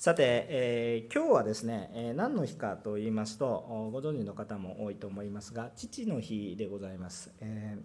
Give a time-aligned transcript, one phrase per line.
[0.00, 7.76] さて、えー、今日はですね、えー、何の日かと言いますとご存知の方も多いと思いますが父の日でございます、え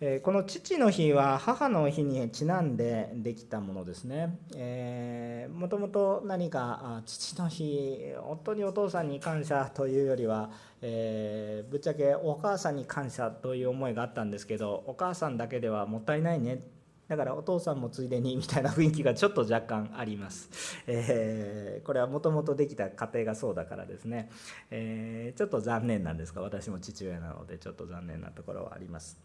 [0.00, 10.50] ー、この父の日は母の日にちなんでできたものですね、えもともと何か父の日本当にお父さんに感謝というよりは、
[10.80, 16.62] えぶっちゃけお母さんに感謝という思いがあったんですけどお母さんだけではもったいないね
[17.10, 20.48] だからお父さんもついでに みたいな雰囲気がちょっと若干あります。
[20.86, 24.30] えー、これはもともとできた家庭がそうだからですね、
[24.70, 29.18] えー、ちょっと残念なんですが私も父親なのでちょっと残念なところはあります。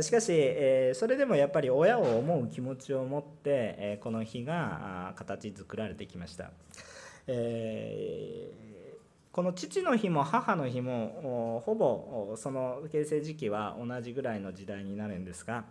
[0.00, 6.50] しかし、えー、それでもやっぱり親を思う気持ちを持って、えこの日が形作られてきました。
[7.28, 8.50] え
[9.30, 15.64] この父の日も母の日もほぼその形成時期は同じぐらいの時代になるんですが、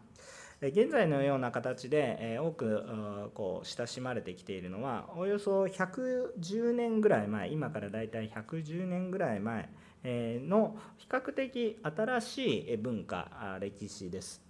[0.61, 9.69] 現在のような形で多くこう親しまれてきているのはおよそ110年ぐらい前今からだいたい110年ぐらい前
[10.03, 14.43] の比較的新しい文化歴史です。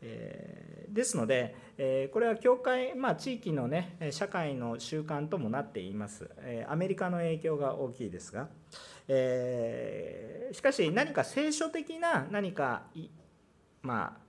[0.00, 6.28] ですので、これは教会、まあ、地域の、ね、社会の習慣ともなっています、
[6.68, 8.48] アメリカの影響が大きいですが、
[9.08, 12.82] え、しかし何か聖書的な何か、
[13.80, 14.21] まあ、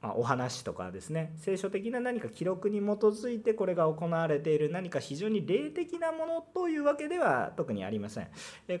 [0.00, 1.32] まあ、お話とかですね。
[1.36, 4.70] 聖書的な何か記録に基づいてこれが行われている。
[4.70, 8.28] 何か非常に霊的なものというわけでは特にありません。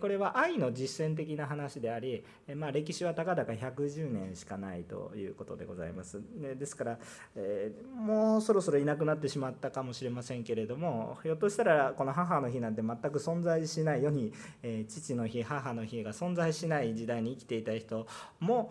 [0.00, 6.20] これは愛の実践的な話であり、まあ、歴史はたかだか110年しかないということでございます。
[6.56, 6.98] ですから、
[7.34, 14.32] えー、もうそろそろいなくなってしまったかもしれませんけれどもひょっとしたらこの母の日なんて全く存在しない世に、
[14.62, 18.06] えー、父の日母の日が存在しない時代に生きていた人
[18.40, 18.70] も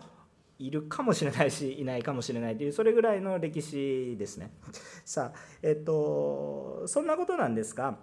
[0.58, 4.50] いるかもしれないし いないかもしれないというそれぐらいの歴史ですね。
[5.04, 7.98] さあえっとそんなことなんですが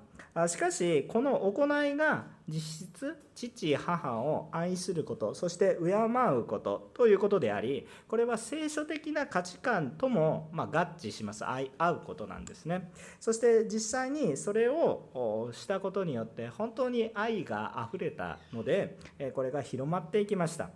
[0.47, 18.97] しかしこの行いが実質父母を愛することそして敬うことということでありこれは聖書的な価値観ともま合致します愛合うことなんですねそして実際にそれをしたことによって本当に愛があふれたので
[19.33, 20.69] これが広まっていきました。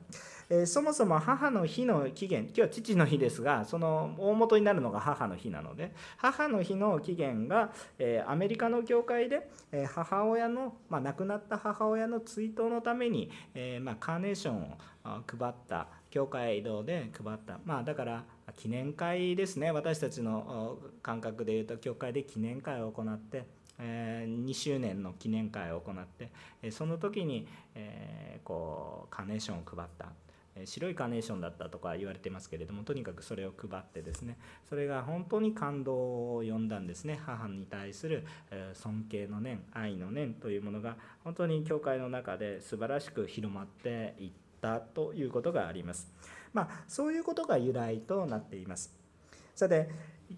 [0.51, 17.59] えそもそも母の日の起源今日は父の日ですがその大元になるのが母の日なので母の日の起源が、えアメリカの教会で、え母親の、まあ、亡くなった母親の追悼のために、えまあ、カーネーションを配った教会堂で配った。
[17.63, 18.23] まあだから
[18.55, 19.71] 記念会ですね。
[19.71, 23.45] 私たちの感覚でいうと教会で記念会を行って
[23.79, 26.31] 2周年の記念会を行って
[26.71, 27.47] その時に
[28.43, 30.07] こうカーネーションを配った。
[30.65, 34.37] 白いカーネーションだったとか言われてますけれどもとにかくそれを配ってですね
[34.67, 35.93] それが本当に感動
[36.37, 37.19] を呼んだんですね。
[37.25, 38.25] 母に対する
[38.73, 44.31] 尊敬の念愛の念というものが本当に教会の中で素晴らしく広まっていっ
[44.61, 46.11] たということがあります。
[46.53, 48.93] まあそういうことが由来となっています。
[49.55, 49.89] さて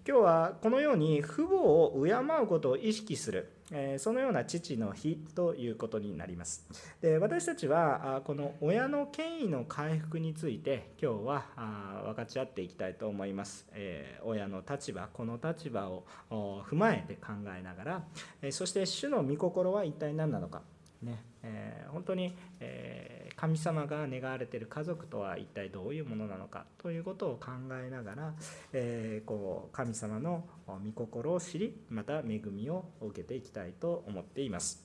[0.06, 6.66] 今日はこのように父母を敬うことを意識するえそのような父の日ということになります。
[7.00, 13.66] で私たちはこの親の権威の回復について今日は分かち合っていきたいと思います。
[13.72, 18.04] え親の立場、この立場を踏まえて考えながら、
[18.42, 20.62] えそして主の御心は一体何なのか。
[21.02, 27.50] ねえ本当に、え神様が願われている家族とは一体どういうものなのかということを考
[27.84, 28.34] えながら、
[28.72, 34.84] えー、こう神様の御心を知りまた恵みを受けていきたいと思っています。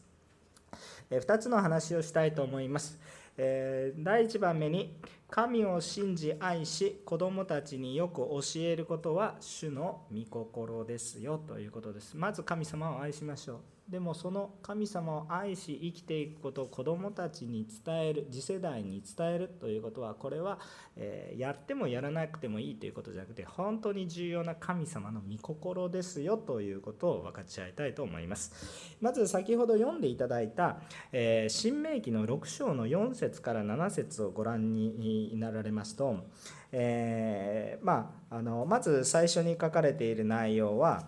[1.11, 2.99] え2つの話をしたいと思います。
[3.37, 4.97] えー、第1番目に
[5.29, 12.17] 神を信じ愛し子供たちによく教えることは主の御心ですよということです。
[12.17, 13.76] まず神様を愛しましょう。
[13.89, 20.59] でもその神様を愛し生きていくことを子どもたちに伝える次世代に伝えるということはこれは、
[20.97, 28.97] えやってもやらなくてもいいということじゃなくて本当に重要な神様の御心ですよということを分かち合いたいと思います。
[28.99, 30.79] まず先ほど読んでいただいた、
[31.13, 36.25] え新明記の6章の4節から7節をご覧になられますと、
[36.73, 41.05] えー、まあ、あのまず最初に書かれている内容は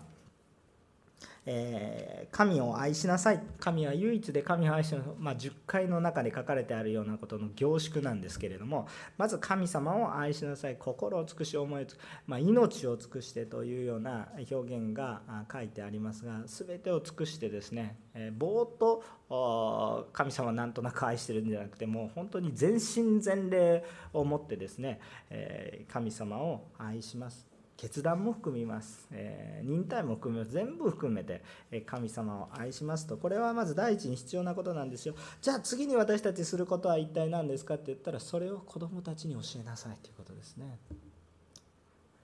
[1.45, 3.41] えー、神を愛しなさい。
[3.59, 8.87] 神は唯一で神を愛しなさい、まあ、10回の中で書かれてあるようなことの凝縮なんですけれども
[9.17, 10.75] まず神様を愛しなさい。
[10.77, 15.21] 心を尽くし思いつく、まあ、命を尽くしてというような表現が
[15.51, 23.83] 書いてありますが全てを尽くしてですね、えー、ぼーっと神様なんとなく愛してるんじゃなくてもう本当に全身全霊
[24.13, 24.99] を持ってですね、
[25.29, 27.48] えー、神様を愛します。
[27.79, 30.51] 決断も含みます、えー、忍耐も含みます。
[30.51, 31.41] 全部含めて
[31.85, 33.15] 神様を愛しますと。
[33.15, 35.15] これはまず第一に必要なことなんですよ。
[35.41, 40.77] じゃあ次に私たちすることは一体何ですかって言ったらそれを子供たちに教えなさいということですね。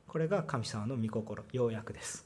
[0.09, 2.25] これが神様の御心要約です。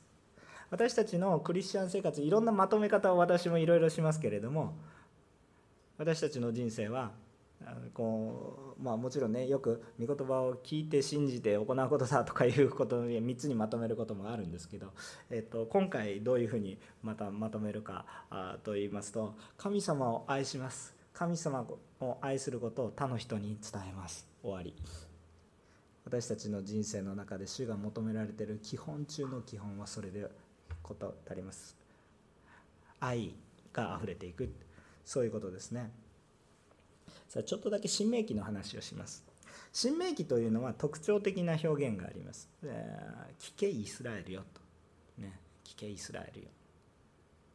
[0.71, 4.73] 私たちのクリスチャン生活いろんなまとめ方を私もいろいろしますけれども
[5.99, 7.11] 私たちの人生は
[7.93, 14.93] こうまあ、もちろんねよく御言葉を聞いて信じて行うことだとかいうことを3つにまとめることもあるんですけど、
[15.29, 20.95] えっと、今回どういうふうにまたまとめるかあと言いますと神様を愛します。
[21.13, 21.65] 神様
[21.99, 24.25] を愛することを他の人に伝えます。
[24.41, 24.73] 終わり。
[26.05, 30.25] 私たちの人生の中で主が求められている基本中の基本はそれで
[30.81, 31.75] ことあります。
[33.01, 33.35] 愛
[33.73, 34.49] が溢れていく。
[35.03, 35.91] そういうことですね。
[37.29, 39.23] さあちょっとだけ新明記の話をします。
[39.71, 42.49] 新明記というのは特徴的な表現があります、
[43.39, 44.61] 聞けイスラエルよと、
[45.21, 46.47] ね、聞けイスラエルよ。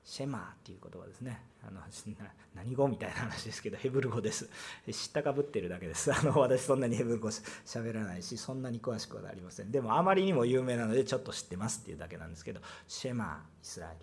[0.05, 1.43] シェマーっていう言葉ですね。
[1.67, 1.81] あの
[2.55, 4.49] 何語みたいな話ですけどヘブル語です。
[4.93, 6.12] 知ったかぶってるだけです。
[6.15, 9.73] あの私そんなにヘブル語喋らないしそんなに詳しくはありません。
[9.73, 13.99] でもあまりにも有名なのでちょっと知ってますっていうだけなんですけどシェマーイスラエル。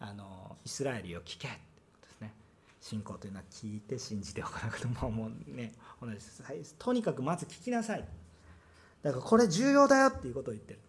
[0.00, 1.60] あのイスラエルよ聞け。
[2.82, 6.74] 信仰というのは聞いて信じておかなくてももうね同じです。
[6.78, 8.04] とにかくまず聞きなさい。
[9.02, 10.80] だからこれ重要だよっていうことを言ってる。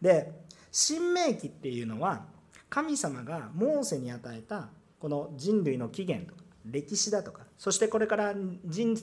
[0.00, 0.32] で
[0.72, 2.24] 新明記っていうのは
[2.70, 8.34] 神様がモーセに与えたこの人類の起源とか歴史だとかそしてこれから
[8.64, 8.96] 人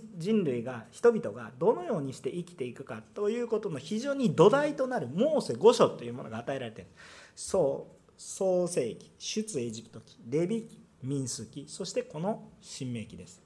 [0.44, 6.90] 類が人々がどのようにして生きていくかということの非常に土台となるモーセ5書というものが与えられている。
[7.36, 13.42] そう創世記出エジプト記レビ記民数記そしてこの新明記です。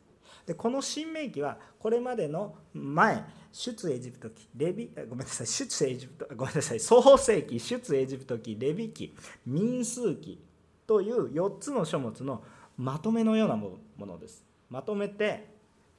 [0.46, 9.14] でこの新明記はこれまでの前出エジプト記レビごめんなさい出エジプトごめんなさい創世記出エジプト記レビ記
[9.46, 10.42] 民数記
[10.86, 12.44] という4つの書物の
[12.78, 14.44] まとめのようなものです。
[14.70, 15.50] まとめて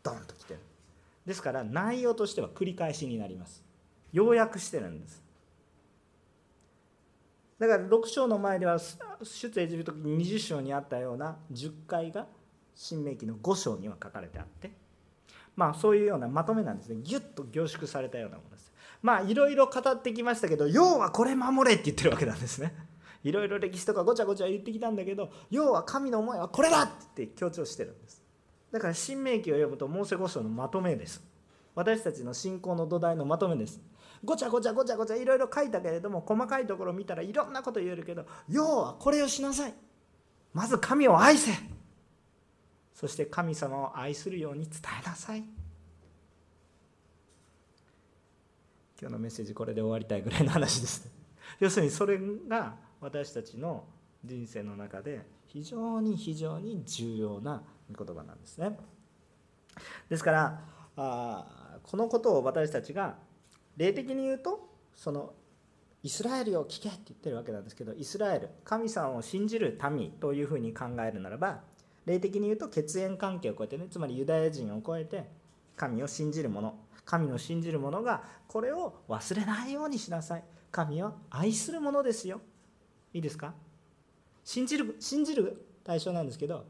[0.03, 0.61] ドンときてる。
[1.27, 3.63] ですから内容としては繰り返しになります。
[4.13, 5.23] 要約してるんです。
[7.59, 12.27] だから6章の前では出エジプト記20章にあったような10回が
[12.75, 14.71] 新明記の5章には書かれてあって
[15.57, 17.01] まあそういうようなまとめなんですね。
[17.03, 18.73] ギュッと凝縮されたようなものです。
[19.03, 22.75] まあいろいろ語ってきましたけど要はこれ守れって言ってるわけなんですね。
[23.25, 28.23] いろいろ歴史とかごちゃごちゃ言ってきたんだけど要は神の思いはこれだって強調してるんです。
[28.71, 31.21] だから新明記を読むとモーセ5章のまとめです。
[31.75, 33.81] 私たちの信仰の土台のまとめです。
[34.25, 39.75] ごちゃごちゃごちゃごちゃいろいろ書いたけれども細かいところ見たらいろんなこと言えるけど要はこれをしなさい。
[40.53, 41.53] まず神を愛せ。
[42.95, 45.45] そして神様を愛するように伝えなさい。
[49.01, 51.09] 今日のメッセージこれで終わりたいぐらいの話です。
[51.61, 52.19] 要するにそれ
[52.49, 53.85] が私たちの
[54.25, 58.77] 人生の中で非常に非常に重要な言葉なんですね。
[60.09, 60.65] ですから
[60.97, 63.17] あこのことを私たちが
[63.79, 65.33] 霊的に言うとその
[66.03, 71.61] イスラエルを聞けって言ってるわけなんですけどイスラエル神様を信じる民というふうに考えるならば
[72.05, 75.31] 霊的に言うと血縁関係を超えてねつまりユダヤ人を超えて
[75.77, 80.45] 神を信じる者神を信じる者がこれを忘れないようにしなさい。
[80.71, 82.43] 神は愛するものですよ。
[83.15, 83.55] いいですか？
[84.45, 86.67] 信じる信じる対象なんですけど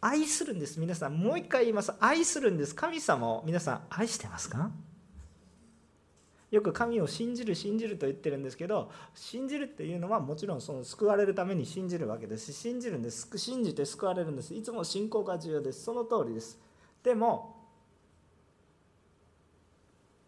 [0.00, 0.78] 愛するんです。
[0.78, 1.92] 皆さんもう一回言います。
[1.98, 2.76] 愛するんです。
[2.76, 4.70] 神様を皆さん愛してますか？
[6.52, 12.52] よく神を信じる信じると言ってるんですけど信じるっていうのはもちろんその救われるために信じるわけです。
[12.52, 13.26] し信じるんです。
[13.36, 14.54] 信じて救われるんです。
[14.54, 15.82] いつも信仰が重要です。
[15.82, 16.58] その通りです。
[17.02, 17.56] でも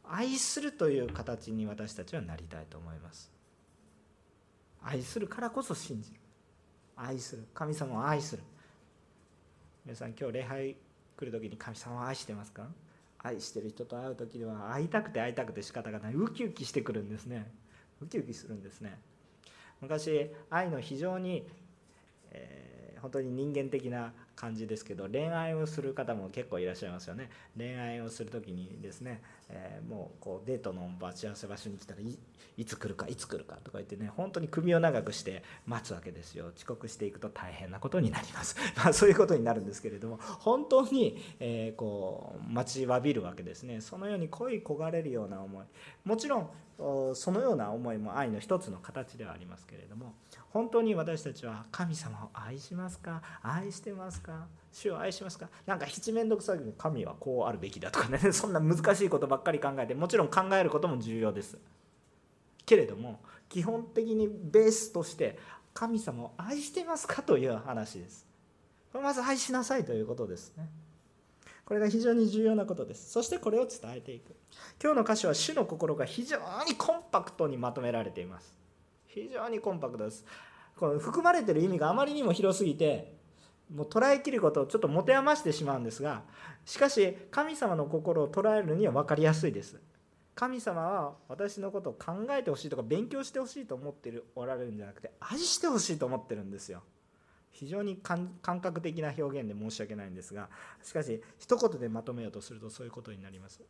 [0.03, 3.31] 愛するという形に私たちはなりたいと思います。
[4.83, 6.17] 愛するからこそ信じる。
[6.97, 7.45] 愛する。
[7.53, 8.43] 神様を愛する。
[9.85, 10.77] 皆さん今日礼拝
[11.17, 12.67] 来る時に神様を愛してますか？
[13.25, 16.15] 愛してる人と会う時には会いたくて会いたくて仕方がない。
[16.15, 17.51] ウキウキしてくるんですね。
[18.03, 18.99] ウキウキするんですね。
[19.81, 21.49] 昔愛の非常に、
[22.35, 27.31] えー、本当に人間的な感じですけど恋愛をする方も結構いらっしゃいますよね。
[27.57, 32.01] 恋愛をする時にですね、えー、もうこうデートの待ち合わせ場所に来たら
[32.57, 36.53] いつ来るかいつ来るかとか言ってね本当に首を長くして待つわけですよ。
[36.57, 38.57] 遅刻していくと大変なことになります。
[38.77, 43.81] まあそういうことになるんですけれども本当に、えー、こう待ちわびるわけですね。
[43.81, 45.65] そのように恋焦がれるような思い。
[46.05, 50.15] もちろんそのような思いも愛の一つの形ではありますけれども
[50.51, 53.23] 本当に私たちは神様を愛しますか？
[53.43, 54.47] 愛してますか？
[54.73, 55.49] 主を愛しますか？
[55.67, 58.19] なんか七面倒くさい神はこうあるべきだとかね。
[58.33, 61.59] そんな難しいことばっかり考えてもちろん考えることも重要です。
[62.67, 65.39] けれども基本的にベースとして
[65.75, 67.23] 神様を愛してますか？
[67.23, 68.27] という話です。
[68.93, 70.69] まず愛しなさいということですね。
[71.65, 73.11] これが非常に重要なことです。
[73.11, 74.35] そしてこれを伝えていく。
[74.83, 78.55] 今日の歌詞は主の心が非常にコンパクトにまとめられています。
[79.07, 80.25] 非常にコンパクトです。
[80.77, 83.15] この含まれてる意味があまりにも広すぎて
[83.73, 86.23] もう捉えきることをちょっと持て余してしまうんですが
[86.65, 89.81] しかし神様の心を捉えるには分かりやすいです。
[90.35, 96.83] 神様は私のことを考えてほしいとか勉強してほしいと思っておられるんじゃなくて愛してほしいと思ってるんですよ。
[97.55, 100.49] 非常に感覚的な表現で申し訳ないんですが
[100.83, 103.63] しかし一言でまとめようとするとそういうことになります。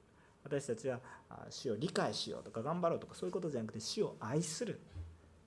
[0.42, 1.00] 私たちは
[1.48, 4.78] 死を理解しようとか頑張ろうとかそういうことじゃなくて死を愛する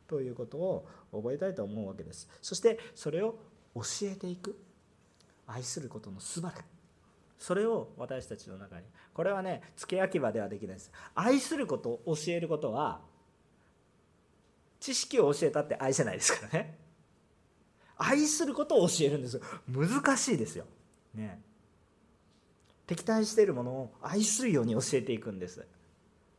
[0.07, 2.27] ということを覚えたいと思うわけです。
[2.41, 3.37] そしてそれを
[3.75, 4.57] 教えていく。
[5.45, 6.61] 愛することの素晴ら。
[6.61, 6.65] し
[7.39, 8.85] それを私たちの中に。
[9.13, 10.91] これはね付け焼き場ではできないです。
[11.15, 13.01] 愛することを教えることは
[14.79, 16.86] 知識を教えたって愛せないですからね。
[17.97, 20.65] 愛することを教えるんです難しいですよ。
[21.15, 21.39] ね。
[22.85, 25.65] 敵対しているものを愛するように教えていくんです。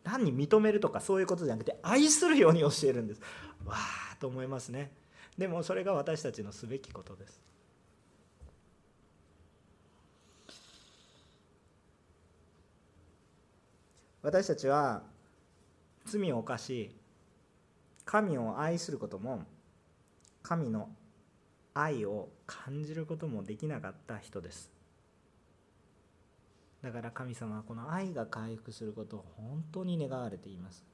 [0.04, 3.20] 単に認めるとかそういうことじゃなくて愛するように教えるんです。
[3.66, 4.90] わあと思いますね。
[5.36, 7.40] でもそれが私たちのすべきことです。
[14.22, 15.02] 私たちは
[16.04, 16.90] 罪を犯し
[18.04, 19.44] 神を愛することも
[20.42, 20.88] 神の
[21.80, 24.70] 愛を感じることもできなかった人です。
[26.82, 30.84] だから神様はこの愛が回復することを本当に願われています。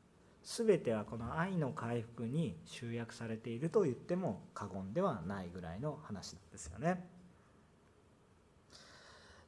[0.42, 7.06] 全てはこの愛の回復に集約されていると言っても過言ではないぐらいの話なんですよね。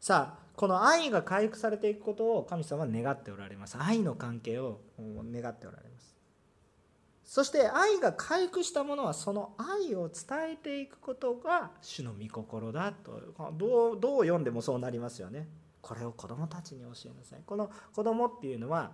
[0.00, 3.76] さあこの愛が回復されていくことを神様は願っておられます。
[3.78, 6.15] 愛の関係を願っておられます。
[7.26, 13.20] そして愛が回復したものはその愛を伝えていくことが主の御心だと
[13.52, 15.48] どうどう読んでもそうなりますよね。
[15.82, 17.40] これを子供たちに教えなさい。
[17.44, 18.92] この子供っていうのは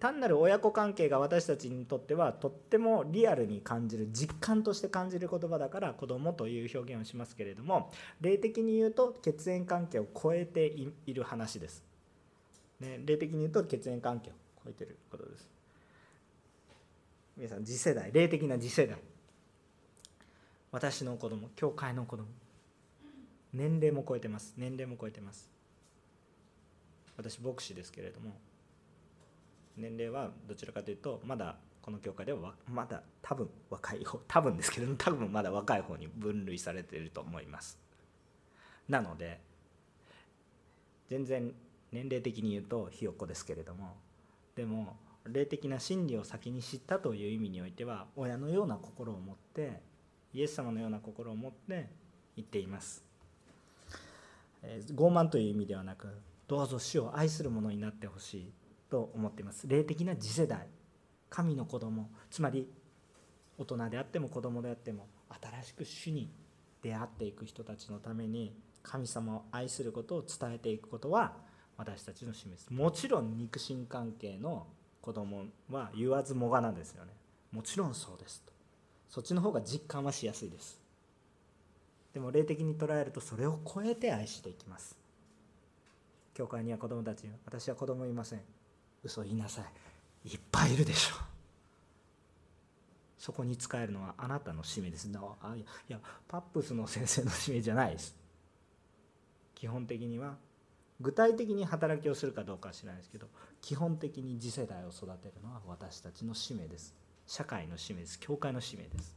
[0.00, 7.90] 単なる親子関係が私たちにとってはとってもリアルに感じる実感として感じる言葉だから子供という表現をしますけれども
[8.22, 10.64] 霊的に言うと血縁関係を超えて
[11.06, 11.84] いる話です、
[12.80, 14.32] ね、霊的に言うと血縁関係を
[14.64, 15.61] 超えてることです。
[17.36, 18.98] 皆さん次世代霊的な次世代。
[20.70, 22.26] 私の子供教会の子供。
[23.52, 24.54] 年齢も超えてます。
[24.56, 25.50] 年齢も超えてます。
[27.16, 28.32] 私牧師ですけれども
[29.76, 37.78] 年齢はどちらかというとまだこの教会ではまだ多分若い方多分ですけれども多分まだ若い方に分類されていると思います。
[38.88, 39.40] なので
[41.08, 41.52] 全然
[41.92, 43.96] 年齢的に言うとひよっこですけれども
[44.56, 49.80] でも霊的な真理を先に知ったという意味においては親のような心を持って
[50.32, 51.88] イエス様のような心を持って
[52.36, 53.04] 言っています、
[54.62, 56.08] えー、傲慢という意味ではなく
[56.48, 58.52] どうぞ死を愛する者になってほしい
[58.90, 59.66] と思っています。
[59.66, 60.66] 霊的な次世代
[61.30, 62.68] 神の子供つまり
[63.56, 65.06] 大人であっても子供であっても
[65.40, 66.30] 新しく主に
[66.82, 71.32] 出会っていく人たちのために神様を愛することを伝えていくことは
[71.78, 72.70] 私たちの使命です。
[72.70, 74.66] もちろん肉親関係の
[75.02, 77.12] 子供は言わずもがなですよね。
[77.50, 78.52] もちろんそうですと。
[79.10, 80.80] そっちの方が実感はしやすいです。
[82.14, 84.96] でも霊的に捉えるとそれを超えて愛していきます。
[86.34, 88.40] 教会には子供たち私は子供いません。
[89.02, 89.62] 嘘言いなさ
[90.24, 90.28] い。
[90.30, 91.18] いっぱいいるでしょう。
[93.18, 95.10] そこに使えるのはあなたの使命です。
[95.14, 98.16] あいやパップスの先生の使命じゃないです。
[99.54, 100.36] 基本的には
[101.02, 103.26] 具体的に働きをするかどうかは知らないですけど
[103.60, 106.94] 基本的に次世代を育てるのは私たちの使命です。
[107.26, 108.18] 社会の使命です。
[108.18, 109.14] 教会の使命です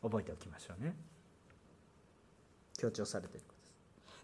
[0.00, 0.94] 覚えておきましょうね。
[2.78, 3.54] 強調されているこ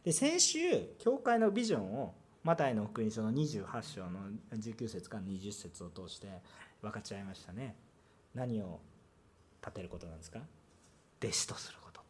[0.05, 0.21] とです。
[0.23, 0.59] で先週
[0.99, 2.15] 教会のビジョンを
[2.45, 4.21] マタイの福音書の28章の
[4.53, 6.29] 19節から20節を通して
[6.83, 7.75] 分かち合いましたね。
[8.35, 8.81] 何を
[9.63, 10.41] 立てることなんですか？
[11.23, 12.03] 弟子とすること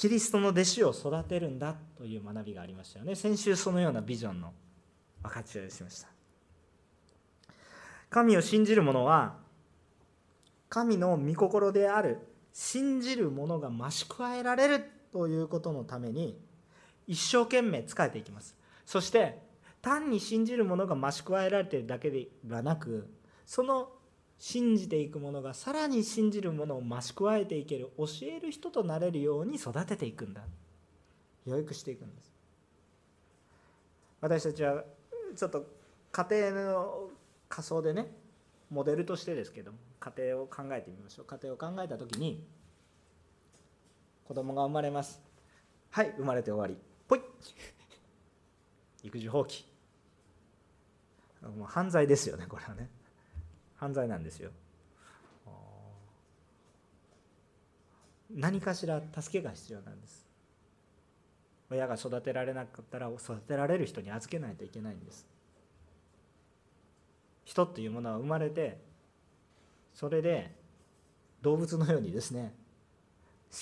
[0.00, 3.14] キリストの弟子を育てるんだという学びがありましたよね。
[3.14, 4.54] 先週そのようなビジョンの
[5.22, 6.08] 分かち合いをしました。
[8.08, 9.34] 神を信じる者は
[10.70, 12.16] 神の御心である
[12.50, 16.40] 信じる者が増し加えられるということのために
[17.06, 18.56] 一生懸命仕えていきます。
[18.86, 19.38] そして
[19.82, 23.06] 単に信じる者が増し加えられているだけではなく
[23.44, 23.90] その
[24.40, 30.40] 信じていく者がさらに信じる者を増し加えていける教える人となれるように育てていくんだ。
[31.46, 32.32] 養育していくんです。
[34.22, 34.82] 私たちは
[35.36, 35.66] ちょっと
[36.10, 37.10] 家庭の
[37.50, 38.10] 仮想でね
[38.70, 41.26] モデルとしてですけども家庭を考えてみましょう。
[41.26, 42.42] 家庭を考えた時に
[44.24, 45.20] 子供が生まれます。
[45.90, 46.82] はい生まれて終わり。
[47.06, 47.20] ぽい
[49.02, 49.64] 育児放棄。
[51.42, 52.88] もう犯罪ですよねこれはね。
[53.80, 54.50] 犯罪なんですよ。
[58.30, 60.26] 何かしら助けが必要なんです。
[61.70, 65.26] 親が育てられなかったら育てられる人に預けないといけないんです。
[67.44, 68.78] 人っていうものは生まれて
[69.94, 70.54] それで
[71.40, 72.54] 動物のようにですね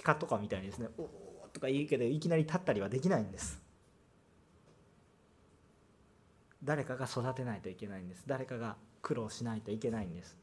[0.03, 3.63] 鹿とかみたいにですね「おお」とか言うけどいきなり立ったりはできないんです。
[6.65, 8.25] 誰かが育てないといけないんです。
[8.27, 10.37] 誰かが苦労しないといけないんです。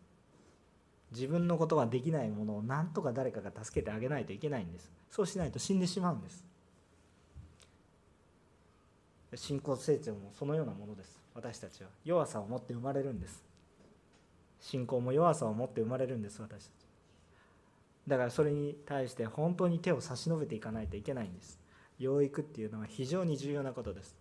[1.12, 4.92] 自分のことができないものを何とか誰かが助けてあげないといけないんです。
[5.10, 6.46] そうしないと死んでしまうんです。
[9.36, 11.20] 信仰成長もそのようなものです。
[11.34, 11.90] 私たちは。
[12.04, 13.44] 弱さを持って生まれるんです。
[14.60, 16.42] 信仰も弱さを持って生まれるんです。
[16.42, 16.86] 私たち。
[18.08, 21.60] だからそれに対して本当に手を差し伸べていかないといけないんです。
[21.98, 24.16] 養育っていうのは非常に重要なことです。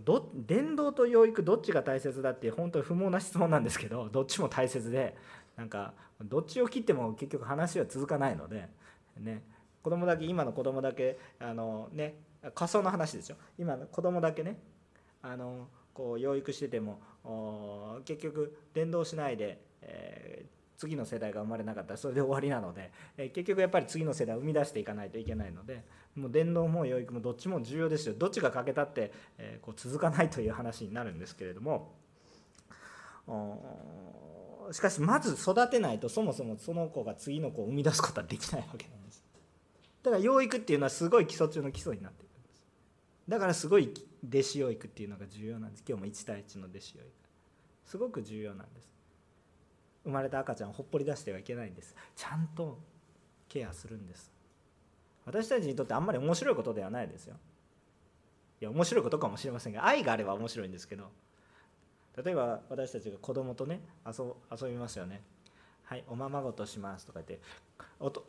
[0.00, 5.16] ど伝道と養育どっちが大切だって本当に不毛な質問なんですけど どっちも大切で
[5.56, 8.68] なんかどっちを切っても結局話は続かないので
[9.18, 9.42] ね。
[9.82, 12.16] 子供だけ今の子供だけあのね
[12.54, 13.36] 仮想の話ですよ。
[13.58, 14.60] 今の子供だけね
[15.22, 17.00] あのこう養育してても
[18.04, 28.14] 結局伝道しないで、えー、次の世代が生まれなかったらそれで終わりなので、え、結局やっぱり次の世代を生み出していかないといけないのでもう伝道も養育もどっちも重要ですよ。
[28.16, 31.92] どっちが欠けたって、え、こう続かないという話になるんですけれども
[34.72, 39.24] しかしまず育てないとそもそもその子が次の子を生み出すことはできないわけなんです。
[40.02, 42.62] だから養育っていうのはすごい基礎中の基礎になっているんです。
[43.28, 43.92] だからすごい
[44.26, 45.84] 弟子養育っていうのが重要なんです。
[45.86, 47.10] 今日も1対1の弟子養育。
[47.84, 48.97] すごく重要なんです。
[50.08, 51.94] 生まれた赤ちゃんをほっぽり出してはいけないんです。
[52.16, 52.78] ちゃんと
[53.46, 54.32] ケアするんです。
[55.26, 57.36] 私たちにとってあんまり面白いことではないですよ。
[58.62, 61.10] いや面白いことかもしれませんが愛があれば面白いんですけど。
[62.24, 65.22] 例えば私たちが子供とね遊遊びますよね。
[65.88, 67.42] はいおままごとしますとか言って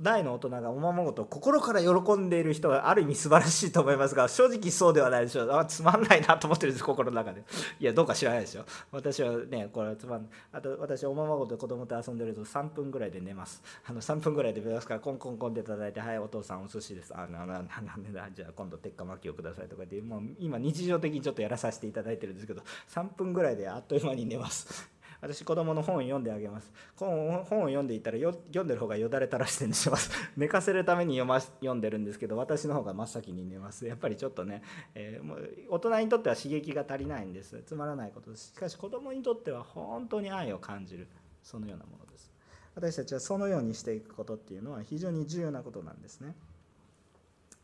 [0.01, 5.51] 大の大人がおままごと心から喜んでいる人はある意味素晴らしいと思いますが正直そうではないでしょう。
[5.51, 7.43] あつまんないなと思ってるんです心の中で。
[7.81, 8.63] いやどうか知らないですよ。
[8.91, 13.61] 私はねこれつまんあと私おままごと子供と遊んでると3分ぐらいで寝ます。
[13.85, 18.27] あの3分ぐらいで寝ますからコンコンコンって叩いて「はいお父さんお寿司です」あなななんでだ。
[18.33, 24.89] じゃあ今度鉄火巻きをくださいとかでもう今日常的にちょっとやらさせていただいてるんですけど3分ぐらいであっという間に寝ます。
[25.21, 26.71] 私子供の本を読んであげます。
[26.95, 30.11] 本を読んでいたら読んでる方がよだれ垂らして寝します。
[30.37, 33.85] 寝かせるために読ま読んでるんですけど私の方が真っ先に寝ます。
[33.85, 34.63] やっぱりちょっとね、
[34.95, 37.61] えー、もう大人にとっては刺激が足りないんです。
[37.65, 38.53] つまらないことです。
[38.53, 41.07] しかし子供にとっては本当に愛を感じる。
[41.43, 42.31] そのようなものです。
[42.75, 46.35] 私たちはそのようにしていくことっていうのは非常に重要なことなんですね。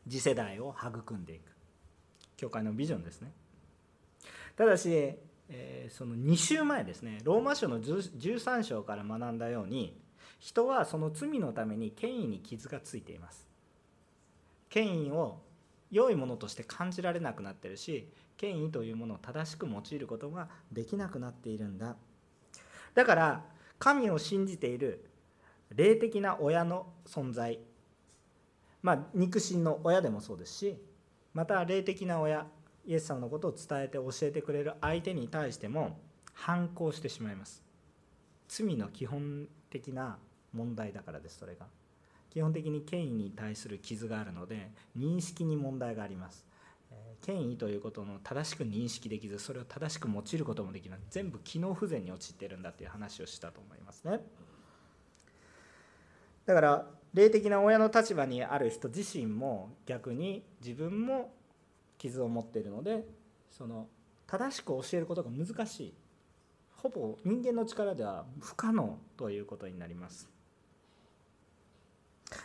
[0.10, 1.52] 次世代を育んでいく。
[2.36, 3.32] 教会のビジョンですね。
[4.58, 5.16] ただし
[5.50, 7.20] えー、その2週前ですね。
[7.24, 10.00] ローマ書の13章から学んだように
[10.40, 13.48] 人はその罪のために権威に傷がついています。
[14.70, 15.40] 権威を
[15.92, 21.96] 良いものとして感じられなくなってるし権威というものを正しく用いることができなくなっているんだ。
[22.94, 23.46] だから
[23.78, 25.06] 神を信じている
[25.74, 27.60] 霊的な親の存在。
[28.82, 30.78] まあ肉親の親でもそうですし
[31.34, 32.46] また霊的な親
[32.86, 36.00] イエス様のことを伝えて教えてくれる相手に対しても
[36.34, 37.64] 反抗してしまいます。
[38.48, 40.18] 罪の基本的な
[40.54, 41.66] 問題だからですそれが。
[42.30, 46.46] 基本的に権威に対する傷があるので認識に問題があります。
[47.22, 51.00] 権威ということの正しく認識できずそれを正しく用いることもできない。
[51.10, 54.20] 全部機能不全に陥ってるんだという話をしたと思いますね。
[56.46, 61.34] だから霊的な親の立場にある人自身も逆に自分も
[61.98, 63.06] 傷を持っているので
[63.52, 63.88] その
[64.28, 65.94] 正しく教えることが難しい。
[66.76, 70.30] ほぼ人間の力では不可能ということになります。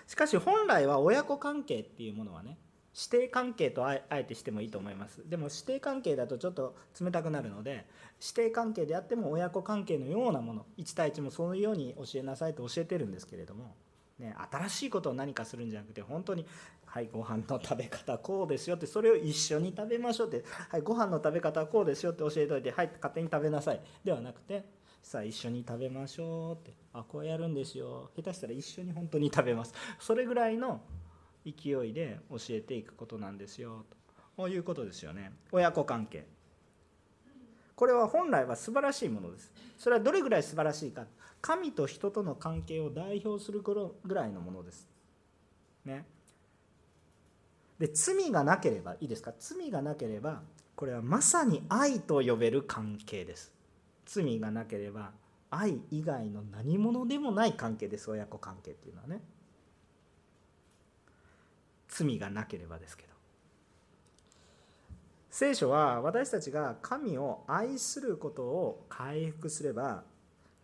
[0.06, 2.58] しかし本来は親子関係っていうものはね
[2.92, 5.22] 師弟関係とあえてしてもいいと思います。
[5.28, 7.86] でも師弟関係だとちょっと冷たくなるので
[8.18, 13.74] 師弟関係であっても親子関係のようなもの1対1もそういうように教えなさいと教えてるんですけれども、
[14.18, 16.46] ね、新しいことを何かするんじゃなくて本当に
[16.90, 24.64] はいご飯の食べ方こうですよってそれを一緒に食べましょうってはいご飯の食べ方こうですよって教えといてはい勝手に食べなさいではなくて
[25.02, 30.80] さあ一緒に食べましょうってあこうやるんですよ下手したら一緒に本当に食べますそれぐらいの
[31.44, 33.84] 勢いで教えていくことなんですよ
[34.36, 34.48] と。
[34.48, 35.32] いうことですよね。
[35.52, 36.26] 親子関係。
[37.74, 39.52] これは本来は素晴らしいものです。
[39.78, 41.06] それはどれぐらい素晴らしいか。
[41.40, 44.88] 神と人との関係を代表するぐらいのものです。
[45.84, 46.04] ね。
[47.80, 49.32] で罪がなければいいですか？
[49.38, 50.42] 罪がなければ
[50.76, 53.50] これはまさに愛と呼べる関係です。
[54.04, 55.12] 罪がなければ
[55.50, 58.10] 愛以外の何者でもない関係です。
[58.10, 59.22] 親子関係っていうのはね。
[61.88, 63.08] 罪がなければですけど。
[65.30, 70.02] 聖書は私たちが神を愛することを回復すれば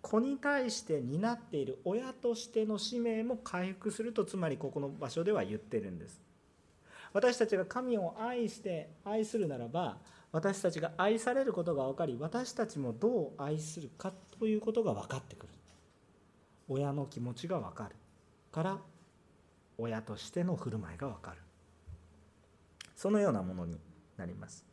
[0.02, 6.25] 子に対して担っている親としての使命も回復するとつまりここの場所では言ってるんです。
[7.16, 9.96] 私たちが神を愛して愛するならば
[10.32, 15.52] 私たちが愛されることが分かり私たちもどう愛するかということが分かってくる。
[16.68, 17.96] 親の気持ちが分かる。
[18.52, 18.78] から
[19.78, 21.38] 親としての振る舞いが分かる。
[22.94, 23.80] そのようなものに
[24.18, 24.66] なります。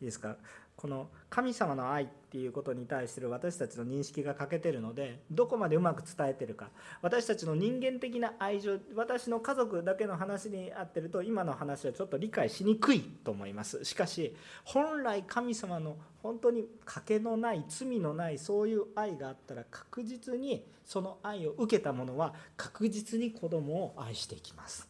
[0.00, 0.36] いいですか？
[0.74, 6.70] この神様の愛っていうことに対する私たちの認識が欠けてるのでどこまでうまく伝えてるか。
[7.00, 13.84] 私たちの人間的な愛情私の家族だけの話に合ってると今の話はちょっと理解しにくいと思います。
[13.84, 24.88] しかし本来神様の本当に賭けのない罪のないそういう愛があったら確実にその愛を受けた者は確実に子供を愛していきます。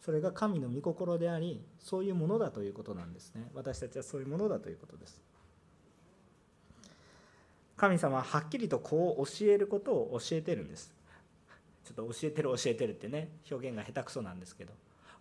[0.00, 3.50] それが神の御心でありそういうものだということなんですね。
[3.54, 5.23] 私たちはそういうものだということです。
[7.76, 10.94] 神様ははっきりとこう教えることを教えてるんです。
[11.84, 14.72] ちょっと教えてる教えてるってね表現が下手くそなんですけど。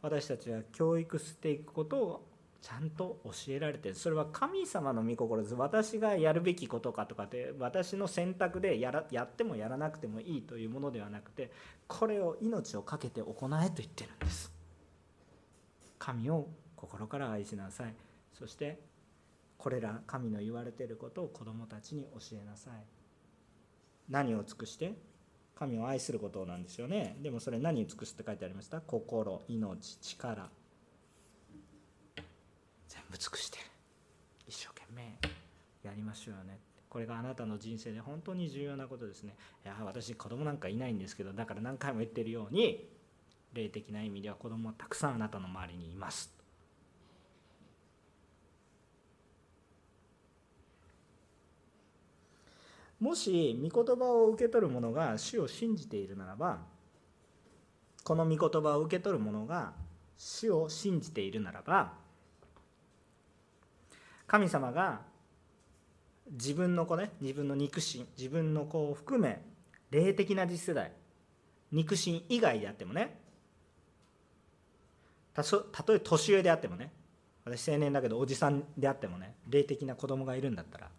[0.03, 2.27] 私たちは教育していくことを
[2.61, 5.55] ちゃんと教えられてそれは神様の御心です。
[5.55, 11.51] 私がやるべきことかとかって私の選択でやらやってもやらなくてもいいというものではなくて
[11.87, 14.51] これを命を懸けて行えと言ってるんです。
[15.99, 17.93] 神を心から愛しなさい。
[18.37, 18.79] そして
[19.57, 22.73] これら神の言われていることを子供たちに教えなさい。
[24.09, 24.93] 何を尽くして？
[25.55, 27.15] 神を愛することなんですよね。
[27.21, 28.81] でもそれ何に尽くすって書いてありました？
[28.81, 30.49] 心命力。
[32.87, 33.59] 全部尽くして
[34.47, 35.17] 一生懸命
[35.83, 36.59] やりましょうよね。
[36.89, 39.35] これがあなたの人生で本当に重要なことですね。
[39.63, 42.89] いや私子供なんかいないんですけどだから何回も言ってるように
[43.53, 46.33] 霊的な意味では子供はたくさんあなたの周りにいます。
[53.03, 56.59] もし御言葉を受け取る者が主を信じているならば
[58.05, 59.73] この御言葉を受け取る者が
[60.15, 61.91] 主を信じているならば
[64.25, 65.01] 神様が
[66.31, 69.41] 自分の子ね自分の肉親自分の子を含め
[69.91, 70.93] 霊的な次世代
[71.73, 73.19] 肉親以外であってもね
[75.33, 76.93] たとえ年上であってもね
[77.43, 80.89] 私青年だけどおじさんであってもね霊的な子供がいるんだったら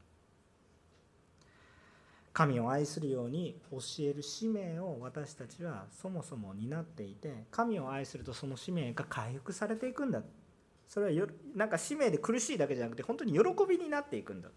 [2.34, 10.20] 神を愛するように教える使命を私たちはそもそも担っていて神を愛するとその使命が回復されていくんだ。
[10.88, 14.48] それはよなんか使命で苦しいだけじゃなくて本当に喜びになっていくんだ。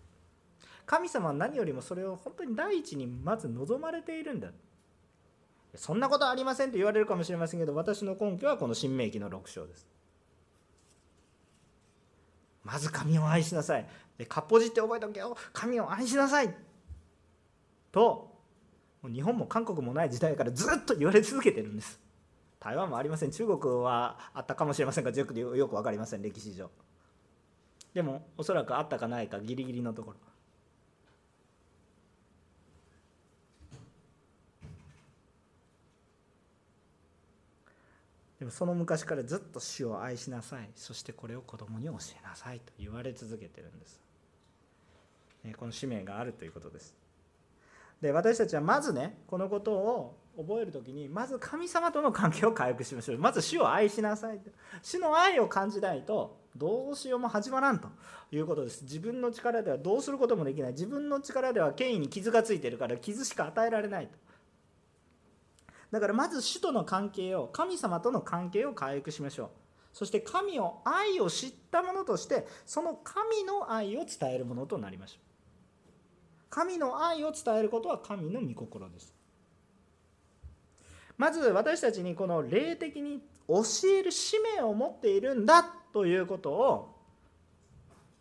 [0.87, 4.49] 神様は何よりもそれを本当に第一にまず望まれているんだ。
[5.75, 9.87] そんなことありませんと言われるかもしれませんけど私の根拠はこの新明記の6章です。
[12.63, 13.87] まず神を愛しなさい。
[14.17, 15.37] でかっぽじって覚えておけよ。
[15.53, 16.66] 神を愛しなさい。
[17.97, 18.29] と
[19.11, 21.99] 日本も韓国もない時代からずっと言われ続けてるんです。
[22.59, 23.31] 台湾もありません。
[23.31, 26.21] 中国はあったかもしれませんがよくよく分かりません。
[26.21, 26.69] 歴史上。
[27.95, 30.17] でもおそらくあったかないかギリギリのところ。
[38.37, 40.69] でもその昔からずっと死を愛しなさい。
[40.75, 43.99] そしてこれを子供に教えなさいと言われ続けてるんです。
[45.57, 47.06] この使命があるということです。
[48.01, 53.17] で私たちはまずねこのことを覚える時にまず神様との関係を回復しましょう。
[53.17, 54.39] まず主を愛しなさい
[54.83, 57.89] 主の愛を感じないとどうしようも始まらんと。
[58.31, 58.83] いうことです。
[58.83, 60.71] 自分の力ではどうすることもできない。
[60.71, 64.17] 自分の力では権威に傷がついてるから傷しか与えられないと。
[65.91, 69.49] だからまず主との関係を神様との関係を回復しましょう。
[69.93, 75.26] そして神を愛を知ったものとしてその神の愛を伝えるものとなりましょう。
[76.49, 79.13] 神の愛を伝えることは神の御心です。
[81.17, 83.63] まず私たちにこの霊的に教
[83.99, 86.95] える使命を持っているんだということを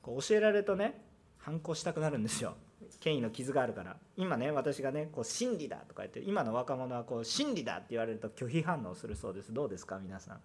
[0.02, 1.02] こう教えられるとね
[1.38, 2.54] 反抗したくなるんですよ。
[3.00, 3.96] 権威の傷があるから。
[4.16, 9.52] 今ね私がねこう真理だとか言って今の若者はこう真理だって言われると拒否反応するそうです。
[9.52, 10.40] どうですか皆さん。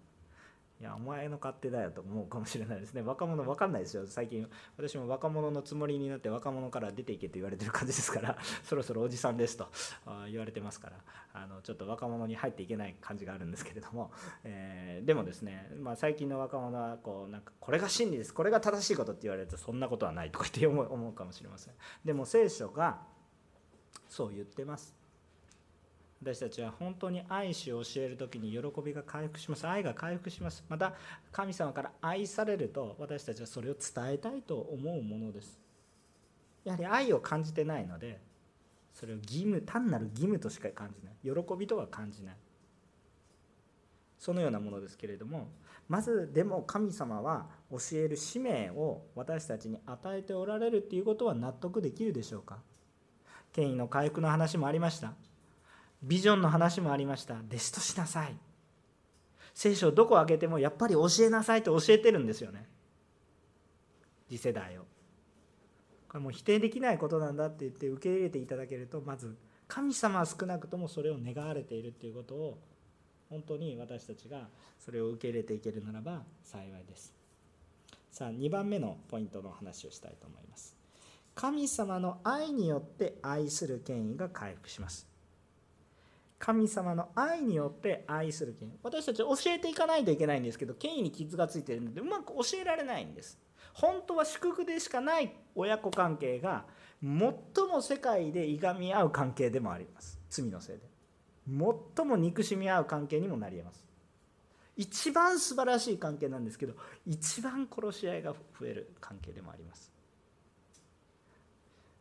[0.82, 3.02] いやお前の勝手だよと思うかもしれないですね。
[3.02, 4.02] 若者分かんないですよ。
[4.04, 9.68] 最近私も若者のつもりになって若者から出ていけと言われてる感じですから そろそろおじさんですと
[10.28, 10.96] 言われてますから
[11.34, 14.10] あのちょっと若者に入っていけない感じがあるんですけれども、
[14.42, 18.34] えー、でもですね、まあ、最近の若者はこうなんかこれが真理です。
[18.34, 21.74] これが正しいことって言われるとそんなことはないとかって思うかもしれません。
[22.04, 23.06] でも聖書が
[24.08, 25.01] そう言ってます。
[26.24, 29.66] 私たちは本当に愛しを教える時に喜びが回復します。
[29.66, 30.64] 愛が回復します。
[30.68, 30.94] また
[31.32, 35.60] 神様から愛されると私たちはそれを伝えたいと思うものです。
[36.64, 38.20] やはり愛を感じてないので
[38.92, 41.44] それを義務単なる義務としか感じない。
[41.44, 42.36] 喜びとは感じない。
[44.16, 45.48] そのようなものですけれども
[45.88, 52.58] まずでも神様は教える使命を私たちに与えておられるっていうことは納得できるでしょうか。
[53.52, 55.14] 権威の回復の話もありました。
[56.02, 57.34] ビジョンの話もありました。
[57.34, 58.34] 弟子としなさい。
[59.54, 62.66] 聖書をどこ開けてもやっぱり教えなさいと教えてるんですよね。
[64.28, 64.82] 次世代を。
[66.08, 69.36] これもう否定できないことなんだって言って受け入れていただけるとまず
[69.68, 72.58] 神様は少なくともそれを願われているっていうことを
[73.30, 77.14] 本当に私たちがそれを受け入れていけるならば幸いです。
[78.10, 80.76] さあ2番目のポイントの話をしたいと思います。
[81.34, 85.11] 神様の愛によって愛する権威が回復します。
[86.42, 93.38] 神様の愛によって愛する権威私たち教えていかないといけないんですけど権威に傷がついているのでうまく教えられないんです。
[93.74, 96.64] 本当は祝福でしかない親子関係が
[97.00, 100.18] 最も世界でいがみ合う関係でもあります。
[100.30, 100.82] 罪のせいで。
[101.46, 103.86] 最も憎しみ合う関係にもなり得ます。
[104.76, 106.74] 一番素晴らしい関係なんですけど
[107.06, 109.92] 一番殺し合いが増える関係でもあります。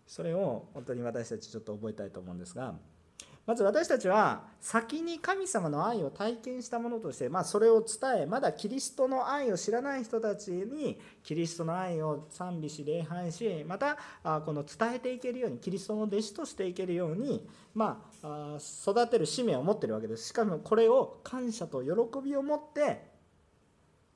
[0.08, 2.74] それを本当に私たちちょっと覚えたいと思うんですが
[3.52, 13.98] まず私たちは先に神様の愛を体験したものとして、まあ、それを伝えまだキリストの愛を知らない人たちにキリストの愛を賛美し礼拝しまた
[14.46, 20.30] この伝えていけるようにキリストの弟子としていけるように、まあ、育てる使命を持ってるわけです。
[20.30, 21.90] しかもこれを感謝と喜
[22.24, 23.11] びを持って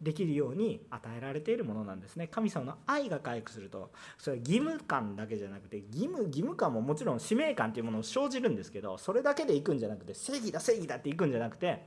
[0.06, 2.28] できるように与えられているものなんですね。
[2.28, 11.82] 神様の愛が回復するとそれは義務感だけじゃなくて義務義務感ももちろん使命感というものを生じるんですけどそれだけでいくんじゃなくて正義だ正義だっていくんじゃなくて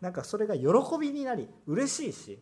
[0.00, 0.68] なんかそれが喜
[1.00, 2.38] びになり嬉しいし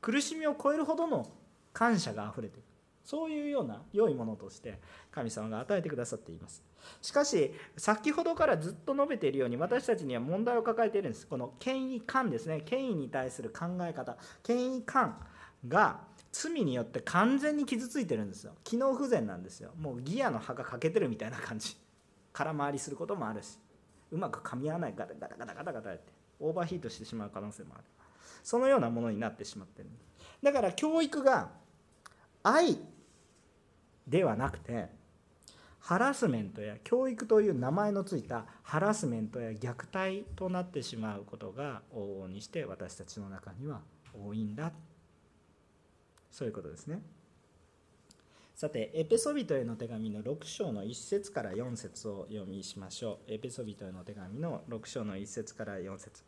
[0.00, 1.26] 苦しみを超えるほどの
[1.72, 2.75] 感謝があふれていく。
[3.06, 4.80] そういうような良いものとして
[5.12, 6.62] 神様が与えてくださっています。
[7.00, 11.26] しかし先ほどからずっと述べているように私たちには問題を抱えているんです。
[11.26, 12.62] この権威感ですね。
[12.66, 14.16] 権威に対する考え方。
[14.42, 15.24] 権威感
[15.68, 16.00] が
[16.32, 18.54] 罪によって完全に傷ついてるんですよ。
[18.64, 19.70] 機能不全なんですよ。
[19.78, 21.76] もうギアの刃が欠けてるみたいな感じ。
[22.32, 23.58] 空回りすることもあるし。
[24.10, 26.12] うまく噛み合わないガタガタガタガタガタって。
[26.40, 27.84] オーバーヒートしてしまう可能性もある。
[28.42, 29.88] そのようなものになってしまってる。
[30.42, 31.50] だから教育が
[32.42, 32.78] 愛
[34.06, 34.88] ではなくて
[35.80, 44.72] ハラスメントや教育という名前のついたハラスメントや虐待となってしまうことが往々にして私たちの中には多いんだ
[46.30, 47.00] そういうことですね。
[48.56, 53.34] さて、エペソビトへの手紙の6章の1節から4節を読みしましょう。
[53.34, 56.22] エペソビトへの手紙の6章の1節から4節、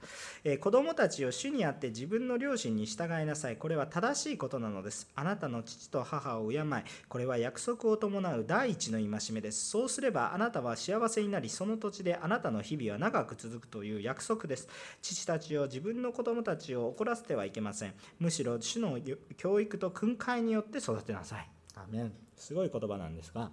[0.44, 3.56] えー、子供たちを主にあって自分の両親に従いなさい。
[3.56, 5.08] これは正しいことなのです。
[5.14, 6.64] あなたの父と母を敬い、
[7.08, 9.70] これは約束を伴う第一の戒めです。
[9.70, 14.68] そうすればあなたは幸せになり、その土地であなたの日々は長く続くという約束です。
[15.00, 17.94] 父たちを自分の子供たちを怒らせてはいけません。
[18.18, 18.98] むしろ主の
[19.38, 21.48] 教育と訓戒によって育てなさい。
[21.82, 22.12] アメン。
[22.36, 23.50] すごい言葉なんですが。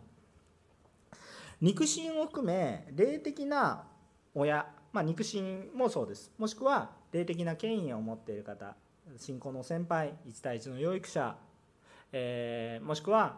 [1.61, 3.88] 肉親を含め霊的な
[4.33, 6.31] 親、まあ、肉親もそうです。
[6.38, 8.75] もしくは霊的な権威を持っている方。
[9.17, 11.35] 信仰の先輩1対1の養育者、
[12.11, 13.38] えー、もしくは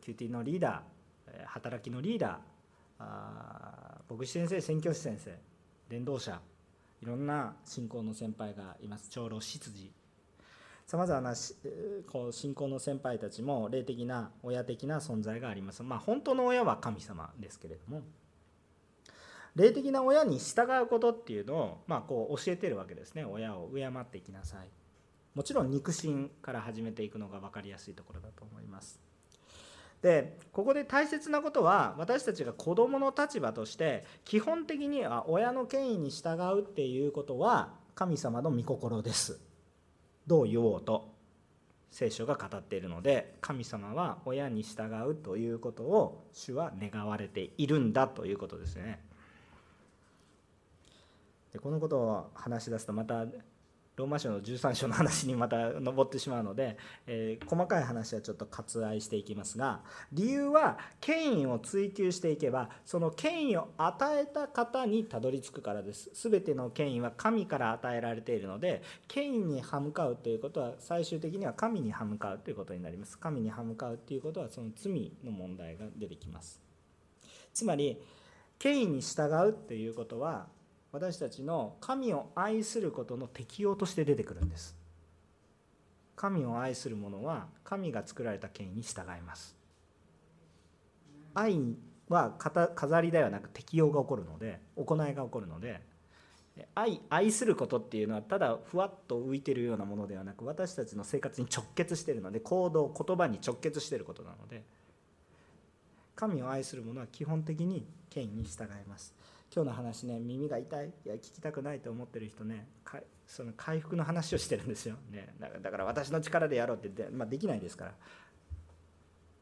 [0.00, 1.44] QT のリーダー。
[1.44, 5.38] 働きのリーダー牧師先生宣教師先生。
[5.88, 6.40] 伝道者。
[7.00, 9.08] いろんな信仰の先輩がいます。
[9.08, 9.92] 長老執事。
[10.88, 11.34] さまざまな
[12.10, 15.82] こう信仰の先輩たちも霊的な親的な存在があります。
[15.82, 18.02] まあ、本当の親は神様ですけれども。
[19.54, 23.26] 霊的な親に従うことっていうのを、まあ、こう教えてるわけですね。
[23.26, 24.68] 親を敬っていきなさい。
[25.34, 28.98] もちろん肉親から始めていくのが分かりやすいところだと思います。
[30.00, 39.47] でここで大切なことは私たちが子どもの立場として基本的には親の権威に従うっていうことは神様の御心です。
[40.28, 41.08] どう言おうと
[41.90, 49.00] 聖書が語っているので神様は親に従うということを主は願われているんだということですね。
[51.52, 53.24] でこのことを話し出すとまた
[53.98, 59.80] ローマ書の13章の話にまた上ってしまうので、えー、細かい話はちょっと割愛していきますが
[60.12, 66.10] 理由は権威を追求していけばその権威を与えた方にたどり着くからです。
[66.14, 73.18] 全ての権威は神から与えられているので権威に歯向かうということは最終的には神に歯向かうということになります。
[73.18, 76.60] 神に歯向かうということはその罪の問題が出てきます。
[77.52, 78.00] つまり
[78.60, 80.46] 権威に従うっていうことは
[80.92, 84.76] 私たちの神を愛することの適用として出てくるんです。
[86.16, 89.56] 神を愛する者は神が作られた権威に従います。
[91.34, 91.60] 愛
[92.08, 92.32] は
[92.74, 95.80] 飾りではなく適用が起こるので行いが起こるので
[96.74, 104.64] 愛愛することっていうのはただふわっと浮いてるようなものではなく私たちの生活に直結しているので行動言葉に直結していることなので
[106.16, 109.14] 神を愛する者は基本的に権威に従います。
[109.54, 112.66] 今日の話ね耳が痛いいや聞きたくないと思ってる人ね
[113.26, 117.94] その回復の話をしてるんですよ、ね、だから私の力でやろうってで,、まあ、できないですから。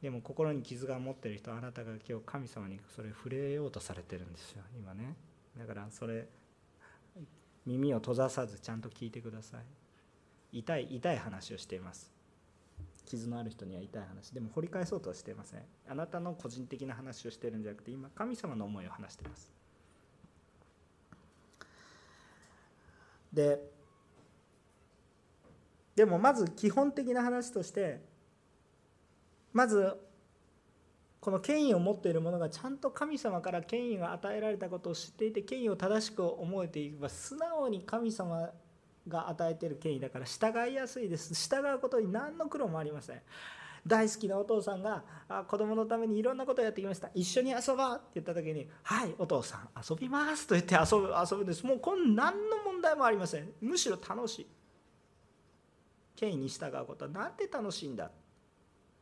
[0.02, 5.16] でも心に傷が持ってる人あなたが今日神様にそれ触れようとされてるんですよ今ね。
[5.58, 6.28] だからそれ
[7.64, 10.58] 耳を閉ざさずちゃんと聞いてください。
[10.58, 12.12] 痛い痛い話をしています。
[13.06, 14.30] 傷のある人には痛い話。
[14.30, 15.62] でも掘り返そうとはしていません。
[15.88, 19.55] あなたの個人的な話をしてるんじゃなくて今神様の思いを話してます。
[23.36, 23.60] で
[25.94, 28.00] でもまず基本的な話として
[29.52, 29.94] まず
[31.20, 38.50] この権威を持っている者がちゃんと神様から権威が与えられたことを知っていて権威を正しく思えていけば素直に神様
[39.08, 41.34] が与えている権威だから従いやすいです。
[41.34, 43.20] 従うことに何の苦労もありません。
[43.86, 45.04] 大好きなお父さんが
[45.46, 47.08] 子供のためにいろんなことをやってきました。
[47.14, 51.64] 一緒に遊ぼうって言った時に「はいお父さん遊びます」と言って遊ぶ遊ぶんです。
[51.64, 53.48] もうこん何の題もありません。
[53.60, 54.46] むしろ楽しい。
[56.16, 57.04] 権威に従うこと。
[57.04, 58.10] はなんで楽しいんだ。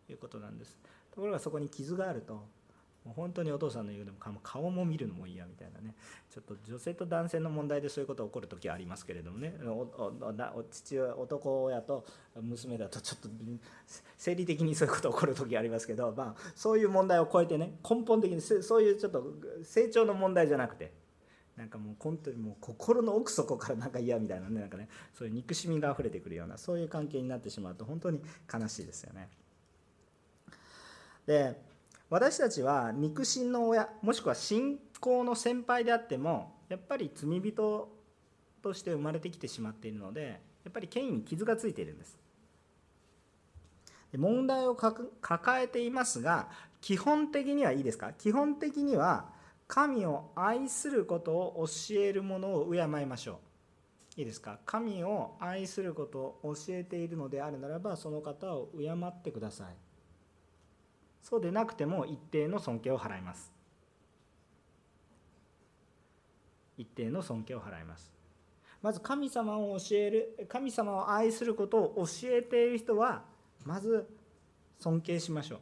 [0.07, 0.79] ということなんです。
[1.12, 2.35] ところがそこに傷があると
[3.05, 5.94] もう本当にお父さんの言うでも顔も見るのも嫌みたいなね。
[6.31, 9.55] ちょっと女性と男性の問題でそういうことが起こる時はありますけれどもね。
[9.62, 12.07] お父親男親と
[12.40, 13.29] 娘だとちょっと
[14.16, 19.23] 生理的にそういうことが起こる時ありますけど、まあ、そういう問題を超えてね根本的にそういうちょっと
[19.62, 20.92] 成長の問題じゃなくて
[21.56, 28.20] なんかもう本当にもう心の奥底からなんか嫌みたいなねなんかねそういう憎しみが溢れてくるようなそういう関係になってしまうと本当に
[28.52, 29.28] 悲しいですよね。
[31.26, 31.60] で
[32.10, 37.88] 私たちは肉親の親もしくは信仰の先輩であってもやっぱり罪人
[38.62, 42.18] として生まれてきてしまっているのでやっぱり権威に傷がついているんです
[44.12, 46.48] で問題を抱えていますが
[46.80, 48.12] 基本的にはいいですか？
[48.12, 49.32] 基本的には
[49.66, 53.40] 神を愛することを教えるものを敬いましょ
[54.16, 54.20] う。
[54.20, 54.61] いいですか？
[54.64, 59.66] 神を愛することを教えているのであるならばその方を敬ってください。
[61.22, 63.53] そうでなくても一定の尊敬を払います。
[66.77, 68.12] 一定の尊敬を払います。
[68.83, 73.24] まず神様を教える神様を愛することを教えている人は
[73.64, 74.07] まず
[74.79, 75.59] 尊敬しましょう。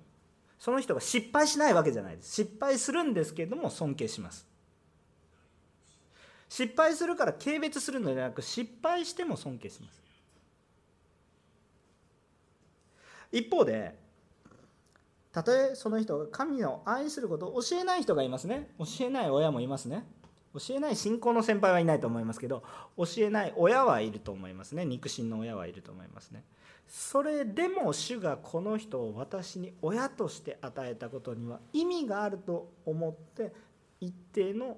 [0.63, 2.37] その人が失敗しないわけじゃないです。
[2.37, 4.47] 失敗するんですけれども尊敬します。
[6.49, 10.01] 失敗するから軽蔑するのではなく失敗しても尊敬します。
[13.33, 13.99] 一方で
[15.33, 18.71] たとえその人が神を愛することを教えない人がいますね。
[18.79, 20.07] 教えない親もいますね。
[20.55, 22.63] 教えない信仰の先輩はいないと思いますけど
[22.97, 24.85] 教えない親はいると思いますね。
[24.85, 26.45] 肉親の親はいると思いますね。
[26.89, 33.53] それでも主がこの人を私に親として与えたことには意味があると思って
[34.01, 34.77] 一定の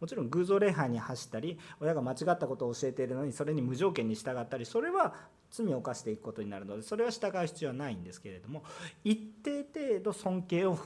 [0.00, 5.14] もちろん偶像礼拝に走ったり親が間違ったことを教えているのにそれに無条件に従ったりそれは
[5.52, 8.20] 罪を犯していくことになるのでそれは従う必要はないんです。
[8.20, 8.64] けれども
[9.04, 10.78] 一定程度尊敬を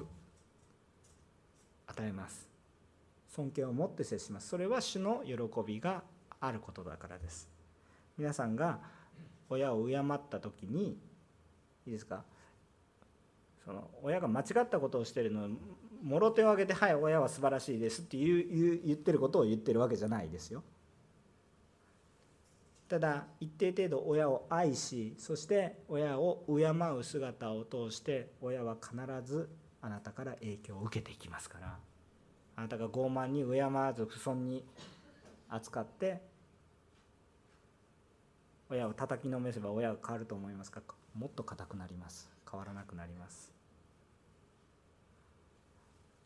[1.87, 2.47] 与えます。
[3.35, 4.49] 尊敬を持って接します。
[4.49, 5.35] それは主の喜
[5.67, 6.03] びが
[6.41, 7.49] あることだからです。
[8.19, 8.81] 皆さんが
[9.49, 10.99] 親を敬った時に
[11.87, 12.25] いいですか？
[13.65, 15.49] その親が間違ったことをしてるの
[16.03, 20.63] もろ手を挙げて「はい親は素晴らしいです」って言う言ってることを言ってるわけじゃないですよ。
[22.89, 26.67] ただ一定程度親を愛しそして親を敬
[26.97, 28.95] う姿を通して親は必
[29.25, 29.49] ず
[29.83, 31.79] あなたから影響を受けていきますから
[32.55, 34.65] あなたが傲慢に敬わず不尊に
[35.49, 36.23] 扱って
[38.69, 40.83] 親を叩きのめせば親が変わると思いますか？
[41.15, 42.29] もっと硬くなります。
[42.51, 43.53] 変わらなくなります。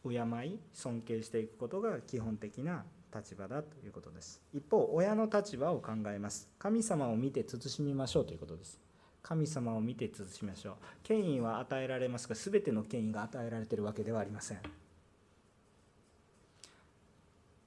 [0.02, 2.84] 敬い尊敬していくことが基本的な
[3.14, 4.40] 立場だということです。
[4.54, 6.48] 一方親の立場を考えます。
[6.58, 8.80] 神様を見て慎みましょうということです。
[9.22, 10.74] 神様を見て慎みましょう。
[11.02, 14.58] 権威は与えられますが全ての権威が与えられているわけではありません。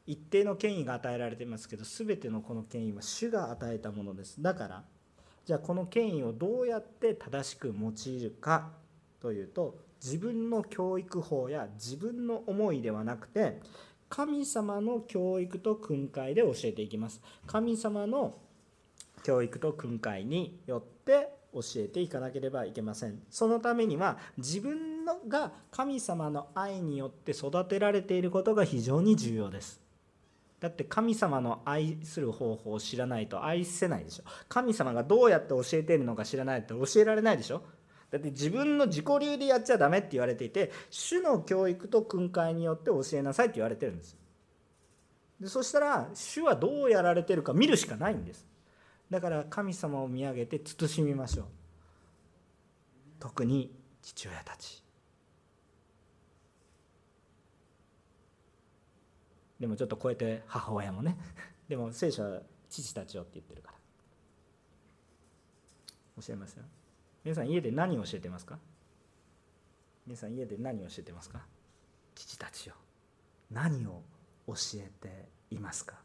[0.05, 4.41] 一定の権威が与えられていますけど全てのこの権威は主が与えたものです。
[4.41, 4.83] だから
[5.45, 8.71] じゃあこの権威をどうやって正しく用いるか
[9.19, 13.61] というと自分の教育法や自分の思いではなくて
[14.09, 17.21] 神様の教育と訓戒で教えていきます。
[17.47, 18.35] 神様の
[19.23, 23.21] 教育と訓戒によって教えていかなければいけません。
[23.29, 29.82] そのためには自分のが神様の愛によって育てられていることが非常に重要です。
[30.63, 34.23] だって神様の愛する方法を知らないと愛せないでしょ。
[34.47, 37.63] 神様がどうやって教えているのか知らないと教えられないでしょ。
[38.11, 44.15] だって自分の自己流でやっちゃダメって言われていて主の教育と訓戒によって教えなさいって言われてるんです。
[45.41, 48.47] でそしたら主はどうやられてるか見るしかないんです。
[49.09, 51.45] だから神様を見上げて慎みましょう。
[53.19, 54.82] 特に父親たち。
[59.59, 61.17] でもちょっと超えて母親もね。
[61.69, 63.77] でも聖書は父たちよって言ってるから。
[66.21, 66.63] 教えますよ
[67.23, 68.59] 皆さん家で何を教えてますか？
[70.05, 71.45] 皆さん家で何を教えてますか？
[72.13, 72.75] 父たちよ。
[73.49, 74.03] 何を
[74.47, 76.01] 教えていますか？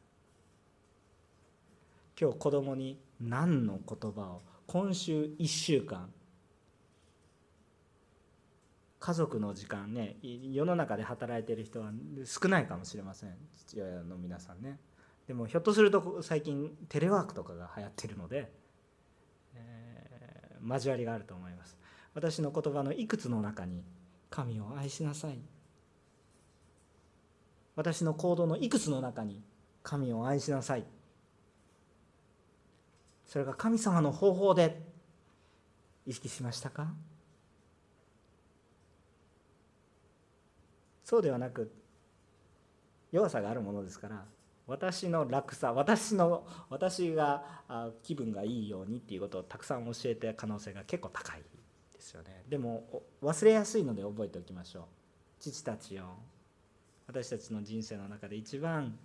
[2.21, 4.43] 今日子供に何の言葉を？
[4.67, 6.13] 今週1週間
[9.01, 11.93] 家族の時間ね世の中で働いてる人は
[12.25, 13.37] 少ないかもしれません。
[13.57, 14.79] 父親の皆さんね。
[15.27, 18.51] でもひょっとすると最近テレワークとかが流行ってるので、
[19.55, 21.79] えー、交わりがあると思います。
[22.15, 23.85] 私の言葉のいくつの中に
[24.31, 25.39] 神を愛しなさい。
[27.77, 29.43] 私の行動のいくつの中に
[29.85, 30.85] 神を愛しなさい。
[33.27, 34.83] それが神様の方法で
[36.07, 36.93] 意識しましたか？
[41.09, 41.73] そうではなく
[43.13, 44.27] 弱さがあるものですから
[44.67, 47.63] 私の楽さ私の私が
[48.03, 51.41] 気分がいいようにっていうことをたくさん教えて可能性が結構高い
[51.95, 52.45] ですよね。
[52.51, 54.83] でも忘れやすいので覚えておきましょう。
[55.41, 56.11] 父たちよ
[57.07, 58.99] 私たちの人生の中で一番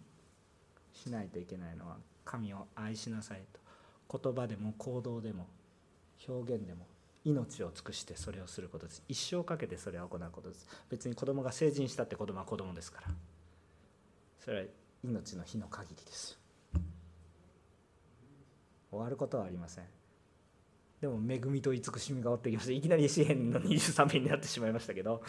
[0.92, 1.96] しないといけないのは
[2.26, 3.44] 神を愛しなさい
[4.10, 4.20] と。
[4.20, 5.48] 言葉でも行動でも
[6.28, 6.86] 表現でも
[7.26, 9.04] 命を尽くしてそれをすることです。
[9.08, 10.68] 一生かけてそれを行うことです。
[10.90, 13.08] 別に子供が成人したって子供は子供ですから。
[14.40, 14.66] それは
[15.04, 16.38] 命の日の限りです。
[18.92, 19.86] 終わることはありません。
[21.02, 22.72] でも恵みと慈しみが追ってきました。
[22.72, 25.24] いきなり詩篇の23編になってしまいましたけど。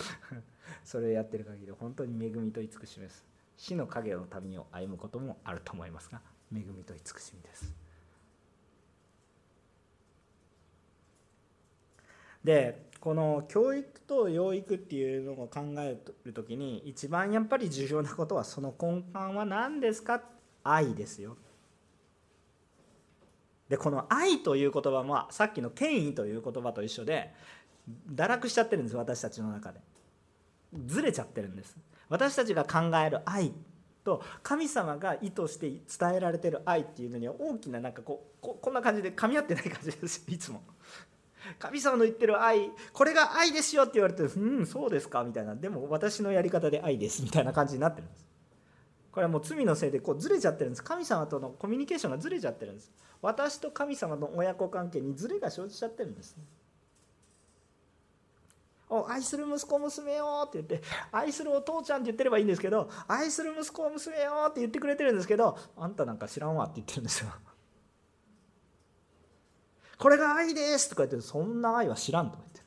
[0.85, 3.25] それをやってる限り本当に恵みと慈しみです。
[3.57, 6.21] 死の影の旅を歩むこともあると思いますが
[6.53, 7.84] 恵みと慈しみです。
[12.45, 20.23] でこの教育と養育っていうのを考える時に一番やっぱり重要なことはその根幹は何ですか？
[20.63, 21.37] 愛ですよ。
[23.69, 27.33] でこの愛という言葉もさっきの権威という言葉と一緒で
[28.15, 29.81] 堕落しちゃってるんです私たちの中で。
[30.87, 31.77] ずれちゃってるんです。
[32.09, 33.53] 私たちが考える愛
[34.05, 40.63] と神様が意図して伝えられてる愛っていうのには大きななんかこうこんな感じで噛み合ってない感じですいつも。
[41.59, 45.55] 神様の言ってる愛これが愛ですよって言われてうんそうですかみたいな。
[45.55, 48.27] でも私のやり方で愛ですみたいな感じになってるんです。
[49.13, 50.83] これはもう罪のせいでこうずれちゃってるんです。
[50.83, 52.91] 神様とのコミュニケーションがずれちゃってるんです。
[53.23, 56.37] 私と神様の親子関係にずれが生じちゃってるんです。
[58.91, 67.31] お愛する息子娘よって言って愛するお父ちゃんって言ってればいいんですけど愛する息子娘よって言ってくれてるんですけどあんたなんか知らんわって言ってるんですよ。
[69.99, 72.65] これが愛ですとか言ってそんな愛は知らんとか言ってる。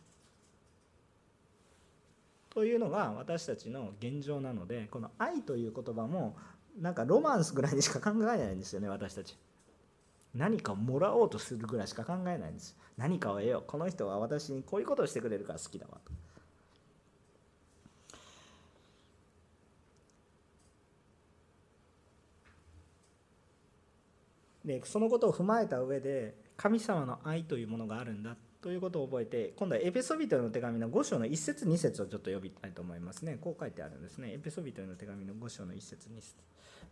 [2.49, 6.35] というのが私たちの現状なのでこの愛という言葉も
[6.79, 9.37] なんかロマンスぐらいにしか考えないんですよね私たち。
[10.37, 16.11] 何かをもらおうとするぐらいしか考えないんです何かを得ようこの人は私にこういうことをしてくれるから好きだわと
[24.65, 36.35] でそのことを踏まえた上で神様の愛というものがあるんだということを覚えて今度はエペソビトへの手紙の5章の1節2節をちょっと読みたいと思いますねこう書いてあるんですねエペソビトへの手紙の5章の1節2節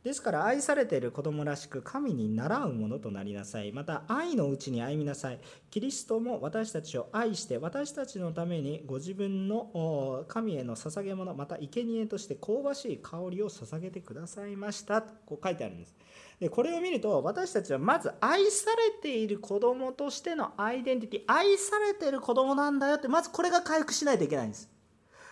[0.05, 3.71] ですから愛されている子供らしく神に倣うものとなりなさい。
[3.71, 5.39] また愛のうちに歩みなさい。
[5.71, 15.11] キリストも私たちを愛して私たちのためにご自分の神への捧げ物、また生贄として香ばしい香りを捧げてくださいましたと。
[15.25, 15.95] こう書いてあるんです。
[16.39, 24.69] でこれを見ると私たちはまず愛されている子供としてのアイデンティティ愛されている子供なんだよってまずこれが回復しないといけないんです。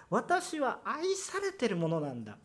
[0.10, 2.38] 私は愛されてるものなんだ。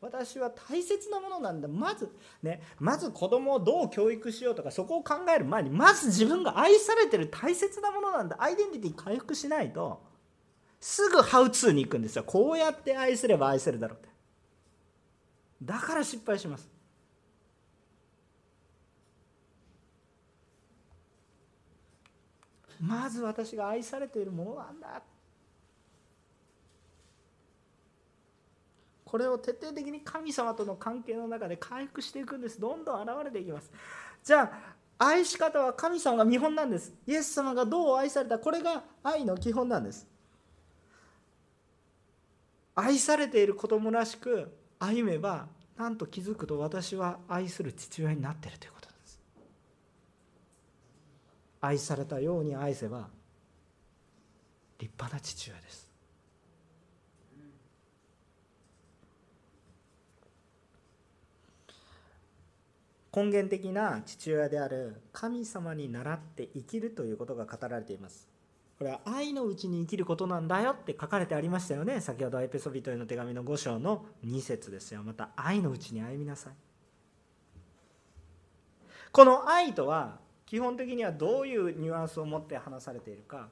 [0.00, 1.68] 私は大切なものなんだ。
[1.68, 2.10] まず
[2.42, 8.36] ねまず子供をどう教育しようとかそこを考える前にまず自分が愛されてる大切なものなんだ。
[8.38, 10.02] アイデンティティ回復しないと
[10.78, 12.24] すぐハウツーに行くんですよ。
[12.24, 14.08] こうやって愛すれば愛せるだろうって。
[15.62, 16.77] だから失敗します。
[22.80, 25.02] まず私が愛されているものなんだ？
[29.04, 32.60] これを徹底的に神様との関係の中で回復していくんです。
[32.60, 33.70] どんどん現れていきます。
[34.22, 34.52] じゃ
[34.98, 36.92] あ愛し方は神様が見本なんです。
[37.06, 38.38] イエス様がどう愛された？
[38.38, 40.06] これが愛の基本なんです。
[42.74, 48.87] 愛されている子供らしく歩めばなんと気づくと私は愛する父親になっているということ。
[51.60, 53.08] 愛されたように愛せば
[54.78, 55.88] 立派な父親です。
[63.14, 68.28] 根源的な父親である神様に倣って生きるということが語られています。
[68.78, 72.00] これは愛のうちに生きることなんだよって書かれてありましたよね。
[72.00, 75.02] 先ほどエペソビトへの手紙の5章の2節ですよ。
[75.02, 76.52] また愛のうちに歩みなさい。
[79.10, 83.48] この愛とは基本的にはどういうニュアンスを持って話されているか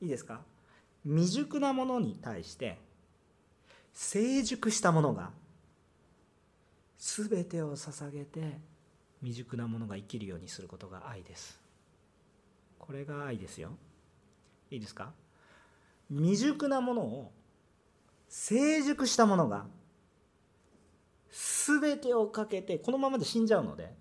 [0.00, 0.40] いいですか？
[1.04, 2.78] 未熟なものに対して
[3.92, 5.30] 成熟したものが
[6.98, 8.58] 全てを捧げて
[9.20, 11.60] 未熟なものが生きるようにすることが愛です。
[12.78, 13.70] これが愛ですよ。
[14.70, 15.12] いいですか？
[16.10, 17.32] 未熟なものを
[18.30, 19.66] 成熟したものが
[21.30, 23.92] 全てをかけてこのままで死んじゃうので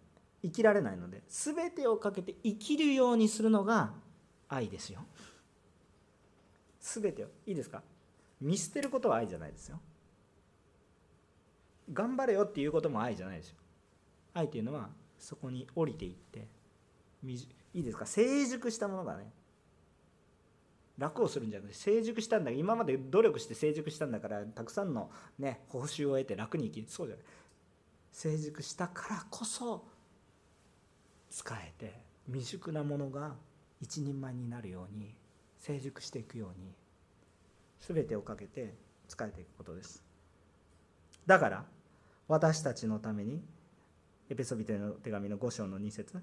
[0.43, 3.93] 生きられないので全てをかけて生きるようにするのが
[4.47, 5.05] 愛ですよ。
[6.79, 7.27] 全てを。
[7.47, 7.81] いいですか？
[8.39, 9.79] 見捨てることは愛じゃないですよ。
[11.91, 13.55] 頑張れよっていうことも愛じゃないですよ。
[14.33, 16.47] 愛っていうのはそこに降りていって
[17.23, 17.39] い
[17.73, 18.05] いですか？
[18.05, 19.31] 成熟したものがね
[20.97, 25.09] 楽をするんじゃなくて成熟したんだ今まで努力して成熟したんだからたくさんの
[25.39, 26.87] ね報酬を得て楽に生きる。
[26.87, 27.25] そうじゃない。
[28.11, 29.87] 成熟したからこそ
[31.35, 33.33] 使えて未熟なものが
[33.81, 35.13] 一人前になるように
[35.57, 36.71] 成熟していくように
[37.93, 38.73] 全てをかけて
[39.09, 40.01] 使えていくことです。
[41.25, 41.65] だから
[42.29, 43.43] 私たちのために
[44.29, 46.17] エペソビテの手紙の5章の2節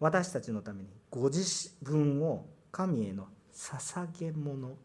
[0.00, 4.78] 私たちのためにご自分を神への捧げ物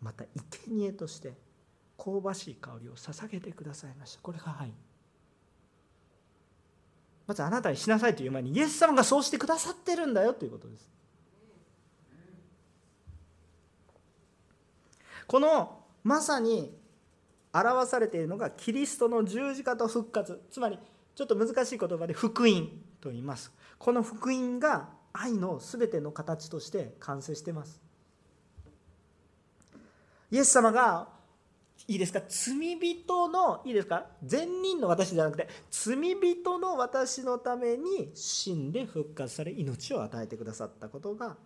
[0.00, 0.24] また
[0.66, 1.34] 生贄として
[1.98, 4.22] 香ばしい香りを捧げてくださいました。
[4.22, 4.72] これが愛
[7.26, 10.90] まずあなたにしなさいという前にイエス様がそうしてくださってるんだよということです。
[15.26, 16.76] このまさに
[17.52, 20.42] 表されているのがキリストの十字架と復活。
[20.50, 20.78] つまり
[21.14, 22.68] ちょっと難しい言葉で福音
[23.00, 23.52] と言います。
[23.78, 27.80] この福音が愛の全ての形として完成しています。
[30.30, 31.08] イエス様が
[31.86, 32.22] いいですか？
[32.28, 34.06] 罪人のいいですか？
[34.22, 41.36] 善人の私じゃなくて罪人の私のために死んで復活され命を与えてくださったことが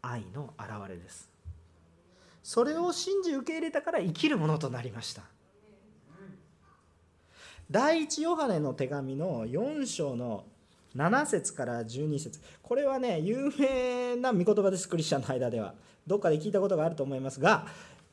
[0.00, 1.28] 愛の表れです。
[2.42, 5.22] それを信じ受け入れたから生きるものとなりました。
[7.70, 10.44] 第一ヨハネの手紙の4章の
[10.94, 12.40] 7節から12節。
[12.62, 15.74] これはね有名な御言葉ですクリスチャンの間では。
[16.06, 17.66] どっかで聞いたことがあると思いますが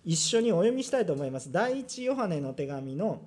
[0.06, 1.52] 一緒にお読みしたいと思います。
[1.52, 3.22] 第一ヨハネの手紙の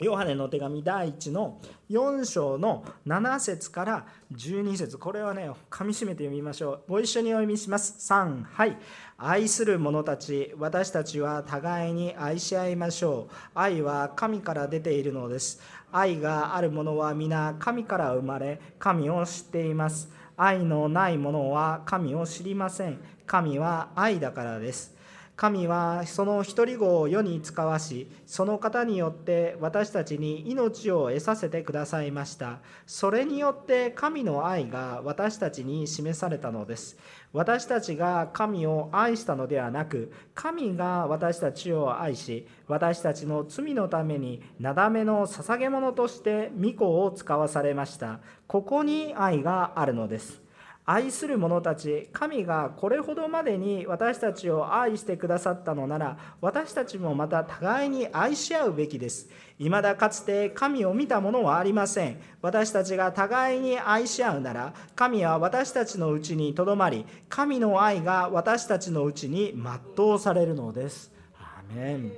[0.00, 1.60] ヨハネの手紙第1の
[1.90, 4.96] 4章の7節から12節。
[4.96, 6.82] これはねかみしめて読みましょう。
[6.88, 7.96] ご一緒にお読みします。
[8.12, 8.76] 3はい。
[9.16, 13.34] 愛する者たち私たちは互いに愛し合いましょう。
[13.56, 15.60] 愛は神から出ているのです。
[15.90, 20.08] 愛がある者は皆神から生まれ神を知っています。
[20.36, 23.00] 愛のない者は神を知りません。
[23.26, 24.96] 神は愛だからです。
[25.38, 32.58] 神はその一人子を世に使わしその方によって私たちに命を得させてくださいました。
[32.88, 36.98] それによって神の愛が私たちに示されたのです。
[37.32, 48.18] 私たちが神を愛したのではなく神が私たちを愛し私たちの罪のためになだめの捧げ物として御子を使わされました。
[48.48, 50.47] ここに愛があるのです。
[50.90, 59.28] 愛する者たち神がこれほどまでに私たちを愛してくださったのなら私たちもまた互いに愛し合うべきです。
[59.58, 62.18] 未だかつて神を見たものはありません。
[62.40, 71.12] 私たちが互いに愛し合うなら神は私たちのうちにとどまり神の愛が私たちのうちに全うされるのです。
[71.38, 72.12] アメン。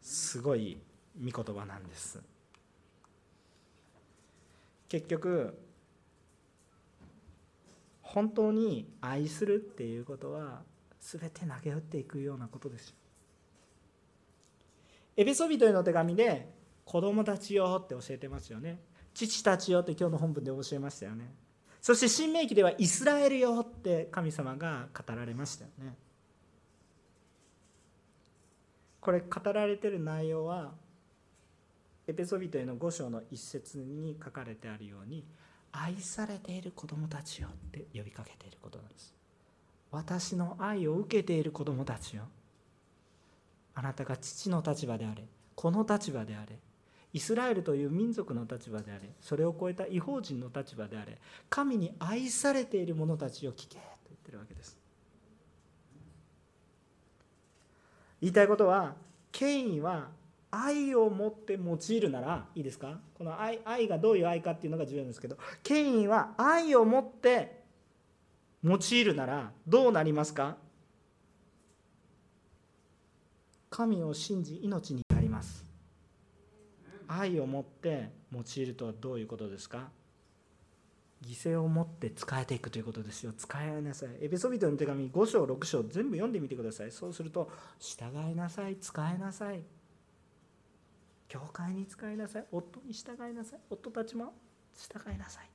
[0.00, 0.80] すごい
[1.22, 2.18] 御言葉なんです。
[4.88, 5.69] 結局
[8.10, 10.62] 本当に愛するっていうことは
[11.00, 12.94] 全て投げ打っていくようなことです
[15.16, 16.48] エペソビトへの手紙で
[16.84, 18.80] 子供たちよって教えてますよね。
[19.14, 21.32] 父たちよって今日の本文で教えましたよね。
[21.80, 25.94] そして新明記ではイスラエルよって神様が語られましたよね。
[29.00, 30.72] これ語られてる内容は
[32.06, 35.24] エペソビトへの5章の一節に書かれてあるように
[35.72, 39.14] 愛されている子供たちよって呼びかけていることなんです。
[39.90, 42.24] 私の愛を受けている子供たちよ。
[43.74, 46.58] あなたが父の立場であれこの立場であれ
[47.12, 51.18] イスラエルという民族の立場であれそれを超えた違法人の立場であれ
[51.48, 54.78] 神に愛されている者たちを聞けと言ってるわけです。
[58.20, 58.94] 言いたいことは
[59.32, 60.08] 権威は
[60.50, 62.98] 愛を持って用いるならいいですか？
[63.16, 67.62] この愛愛がどういう愛かっていうのが重要ですけど権威は愛を持って
[68.64, 70.56] 用いるならどうなりますか？
[73.70, 75.64] 神を信じ命になります。
[77.06, 79.88] 愛を持って用いるとはどういうことですか？
[81.24, 83.32] 犠牲を持って使えていくということですよ。
[83.36, 84.08] 使いなさい。
[84.22, 86.90] エペソビトの手紙5章6章全部読んでみてください。
[86.90, 89.62] そうすると従いなさい使いなさい。
[91.30, 92.44] 教会に使いなさい。
[92.50, 93.60] 夫に従いなさい。
[93.70, 94.34] 夫たちも
[94.76, 95.48] 従いなさい。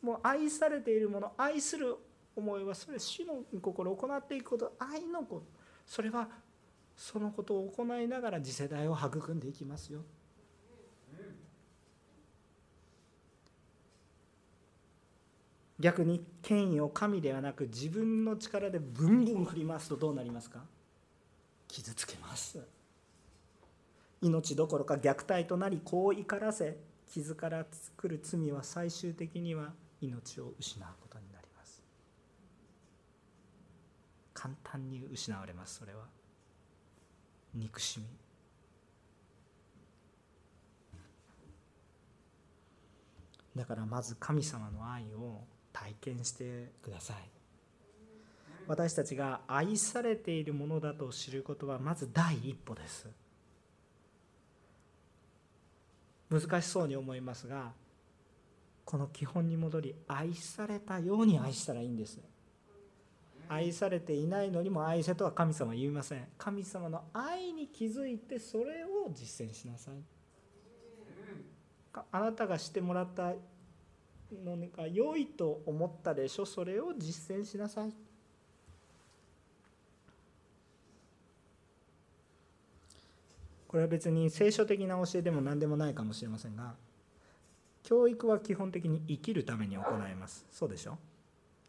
[0.00, 1.96] もう愛されているもの愛する
[2.36, 4.72] 思いはそれ主の心を行っていくこと。
[4.78, 5.46] 愛のこと。
[5.84, 6.28] それは
[6.96, 10.02] そのことを行いながら次世代を育んでいきますよ。
[15.80, 20.60] 逆に権威を神ではなく自分の力でブンブン振り回すとどうなりますか？
[21.74, 22.64] 傷つけます。
[24.22, 26.78] 命どころか虐待となり子を怒らせ
[27.10, 31.82] 傷から作る罪は最終的には命を失うことになります。
[34.32, 36.04] 簡単に失われますそれは。
[37.52, 38.06] 憎しみ。
[43.56, 47.33] だからまず神様の愛を体験してください。
[48.66, 53.08] 私たちが愛されているものだと知ることはまず第一歩です。
[56.30, 57.72] 難しそうに思いますが
[58.84, 62.18] この基本に戻り愛されたように愛したらいいんです
[63.48, 66.26] 愛されていないのにも愛せとは神様は言いません。
[66.38, 69.94] 神様の愛に気づいてそれを実践しなさい。
[72.10, 73.34] あなたがしてもらった
[74.32, 76.46] のが良いと思ったでしょ。
[76.46, 77.92] それを実践しなさい。
[83.74, 86.74] これは別に聖書的な教えでも何でもないかもしれませんが
[87.82, 90.46] 教育は基本的に生きるために行います。
[90.52, 90.96] そうでしょ？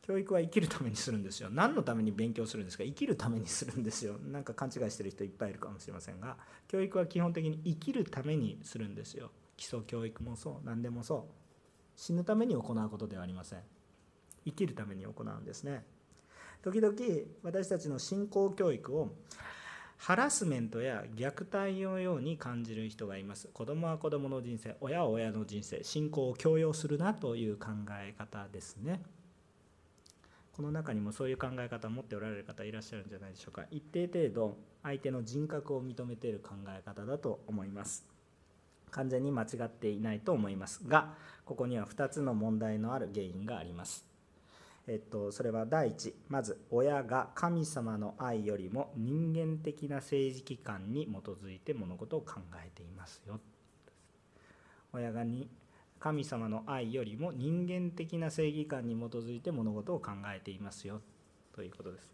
[0.03, 1.49] 教育は生きるためにするんですよ。
[1.49, 2.83] 何のために勉強するんですか？
[2.83, 4.19] 生きるためにするんですよ。
[4.19, 6.37] なんか勘違いしてる人いっぱいいるかもしれませんが
[6.67, 9.31] 教育は基本的に生きるためにするんですよ。
[9.57, 10.53] 基礎教育もそう。
[10.63, 11.21] 何でもそう。
[11.95, 13.61] 死ぬために行うことではありません。
[14.45, 15.83] 生きるために行うんですね。
[16.61, 16.95] 時々
[17.41, 19.09] 私たちの信仰教育を
[19.97, 23.49] ハラスメントや虐待のように感じる人がいます。
[23.53, 29.01] 子供は子供の人生親は親の人生信仰を強要するなという考え方ですね。
[30.53, 33.65] この中にもそういう考え方を持っておられる方いらっしゃるんじゃないでしょうか。
[33.71, 38.05] 一定程度相手の人格を認めている考え方だと思います。
[38.91, 44.05] 完全に間違っていないと思いますがここには2つの問題のある原因があります。
[44.87, 46.13] えっと、それは第一。
[46.29, 53.39] まず親が神様の愛よりも人間的な政治機関に基づいて物事を考えていますよ。
[54.93, 55.49] 親がに
[55.99, 61.01] 神様の愛よりも人間的な正義感に基づいて物事を考えていますよ。
[61.55, 62.13] ということです。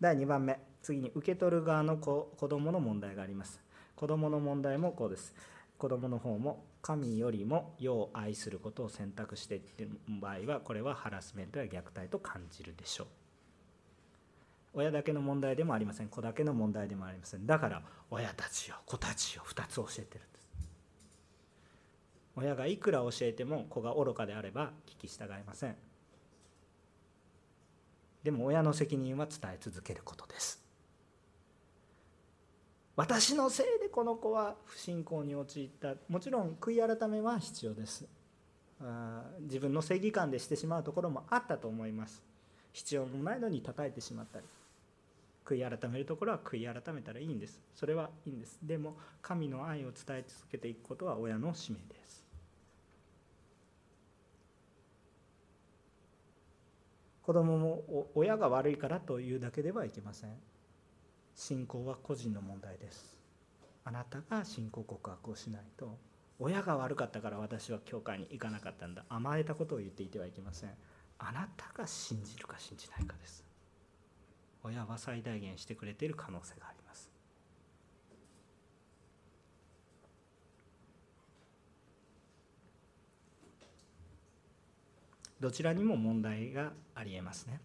[0.00, 0.60] 第2番目。
[0.82, 3.60] 次に受け取る側の子子供の問題があります。
[3.96, 5.34] 子供の問題もこうです。
[5.78, 13.06] 子供の方も神よりも世を愛することを選択している場合はこれはハラスメントや虐待と感じるでしょう。
[14.74, 16.08] 親だけの問題でもありません。
[16.08, 17.46] 子だけの問題でもありません。
[17.46, 20.48] だから親たちよ子たちよ2つ教えてるんです。
[22.36, 25.76] 親がいくら教えても子が愚かであれば聞き従いません。
[28.22, 30.65] でも親の責任は伝え続けることです。
[32.96, 35.94] 私のせいでこの子は不信仰に陥った。
[36.08, 38.06] もちろん悔い改めは必要です。
[38.80, 42.22] あ自分の正義感でしてしまうところもあったと思います。
[42.72, 44.46] 必要のないのに叩いてしまったり。
[45.44, 47.60] 悔い改めるところは悔い改めたらいいんです。
[47.74, 48.58] それはいいんです。
[48.62, 52.24] でも神の愛を伝え続けていくことは親の使命です。
[57.22, 60.30] 子供も親が悪いからというだけではいけません。
[61.36, 63.14] 信仰は個人の問題です。
[63.84, 65.96] あなたが信仰告白をしないと
[66.40, 69.04] 親が悪かったから私は教会に行かなかったんだ。
[69.08, 70.70] 甘えたことを言っていてはいけません。
[71.18, 73.44] あなたが信じるか信じないかです。
[74.64, 77.10] 親は最大限してくれている可能性があります。
[85.38, 87.60] どちらにも問題がありえますね。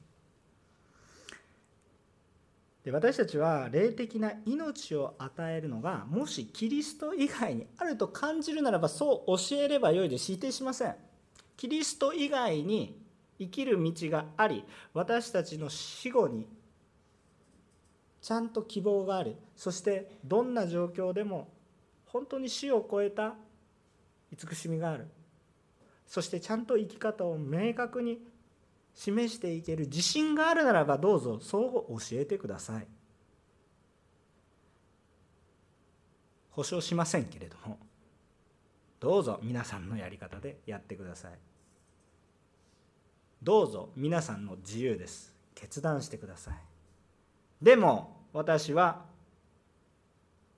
[2.84, 10.96] で私たちは霊的な命を与えるのがもしキリスト以外にあると感じるならばそう教えればよいで否定しません。
[11.58, 13.00] キリスト以外に
[13.38, 14.64] 生きる道があり
[14.94, 16.48] 私たちの死後に
[18.20, 19.36] ちゃんと希望がある。
[19.56, 21.50] そしてどんな状況でも
[22.06, 23.36] 本当に死を超えた
[24.32, 25.08] 慈しみがある。
[26.08, 28.20] そしてちゃんと生き方を明確に
[28.94, 32.88] 示していける自信があるならばどうぞそう教えてください。
[36.52, 37.80] 保証しませんけれども
[39.00, 41.32] どうぞ皆さんのやり方でやってください。
[43.42, 45.34] どうぞ皆さんの自由です。
[45.56, 46.56] 決断してください。
[47.62, 49.06] でも私は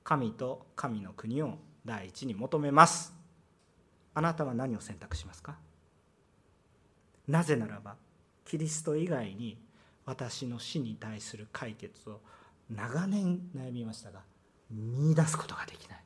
[0.04, 3.14] 神と神の国を第一に求めます。
[4.14, 5.58] あなたは何を選択しますか？
[7.28, 7.96] なぜならば
[8.46, 9.58] キリスト以外に
[10.06, 12.20] 私の死に対する解決を
[12.70, 14.22] 長年悩みましたが
[14.72, 16.04] 見出すことができない。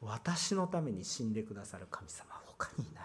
[0.00, 3.04] 私のために死んでくださる神様は他にいない。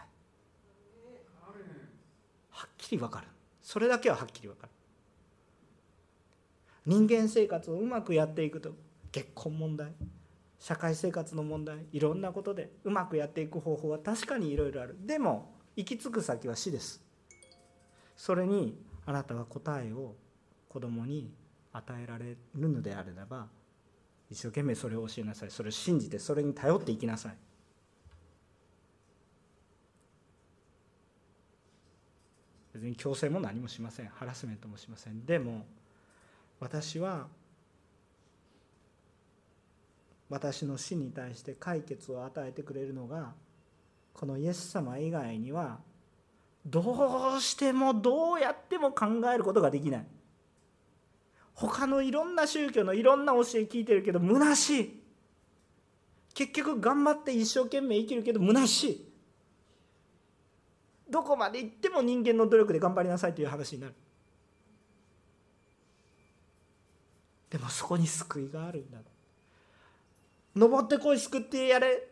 [2.51, 3.27] はっきり分かる。
[3.61, 4.71] それだけははっきり分かる。
[6.85, 8.73] 人間生活をうまくやっていくと
[9.11, 9.93] 結婚問題
[10.59, 14.95] 社会生活の問題いろんなことでうまくやっていく方法は確かにいろいろある。
[15.05, 17.02] でも行き着く先は死です。
[18.23, 18.73] それに
[19.05, 20.15] あなたは答えを
[20.69, 21.29] 子供に
[21.73, 23.47] 与えられるのであれば
[24.31, 25.51] 一生懸命それを教えなさい。
[25.51, 27.35] それを信じてそれに頼っていきなさい。
[32.73, 34.07] 別に強制も何もしません。
[34.07, 35.25] ハラスメントもしません。
[35.25, 35.65] でも
[36.61, 37.27] 私は
[40.29, 43.33] 私の死に対して解決を与えてくれるのが
[44.13, 45.79] このイエス様以外には
[46.65, 50.05] どうしてもどうやっても考えることができない。
[51.53, 55.03] 他のいろんな宗教のいろんな教え聞いてるけど虚しい。
[56.33, 59.13] 結局頑張って一生懸命生きるけど虚しい。
[61.09, 63.93] どこまで行っても人間の努力で頑張りなさいという話になる。
[67.51, 68.97] でもそこに救いがあるんだ。
[70.55, 72.07] 登ってこい救ってやれ。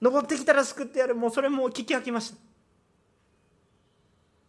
[0.00, 1.14] 登ってきたら救ってやる。
[1.14, 2.44] もうそれも聞き飽きました。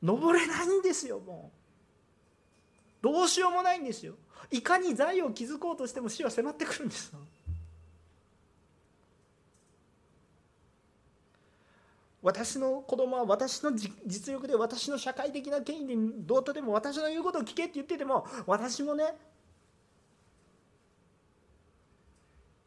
[0.06, 1.52] 登れないんですよも
[3.02, 3.04] う。
[3.04, 4.16] どうしようもないんですよ。
[4.52, 7.12] いかに財を築こうとしても死は迫ってくるんです
[12.22, 19.16] 私の子供は私の実力で私の社会的な権威でどうとでも私の言うことを聞けって言ってても私もね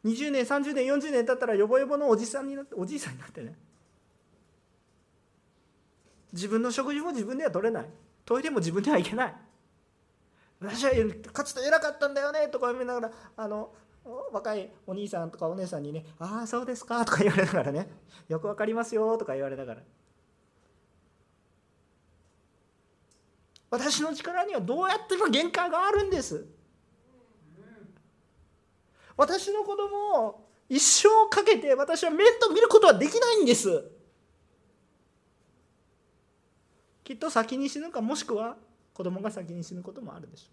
[0.05, 3.53] 20年30年40年経ったらヨボヨボのおじさんになっておじいさんになってね
[6.31, 7.89] 自分の食事も自分では取れない。
[8.25, 9.35] トイレも自分では行けない。
[10.59, 10.91] 私は
[11.31, 13.73] かつて偉かったんだよねとか言いながらあの
[14.31, 17.89] 若いお兄さんとかお姉さんにね「ああそうですか」とか言われながらね
[18.27, 19.81] 「よくわかりますよ」とか言われながら。
[23.71, 26.45] 私の力にはどうやっても限界があるんです。
[29.15, 33.83] 私の子供を一生かけて私は面倒見ることはできないんです。
[37.09, 38.55] きっと先に死ぬかもしくは
[38.93, 40.45] 子供が先に死ぬこともあるでしょ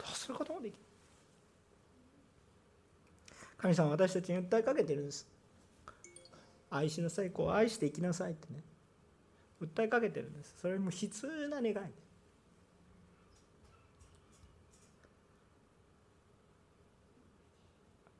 [0.00, 0.02] う。
[0.04, 0.78] どうすることもできる。
[3.58, 5.28] 神様は私たちに訴えかけてるんです。
[6.70, 8.62] 愛しなさいこう愛していきなさいってね。
[9.60, 10.54] 訴えかけてるんです。
[10.62, 11.76] それも悲痛な願い。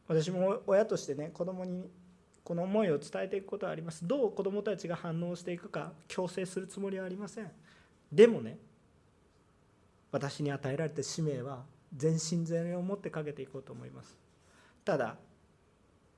[0.09, 1.91] 私も親としてね子供に
[2.53, 4.07] この思いを伝えていくことはあります。
[4.07, 7.51] どう子供たちが反応していくか強制するつもりはありません。
[8.13, 8.59] でもね
[10.11, 11.65] 私に与えられた使命は
[11.97, 14.19] 全身全霊を持ってかけていこうと思います。
[14.85, 15.17] ただ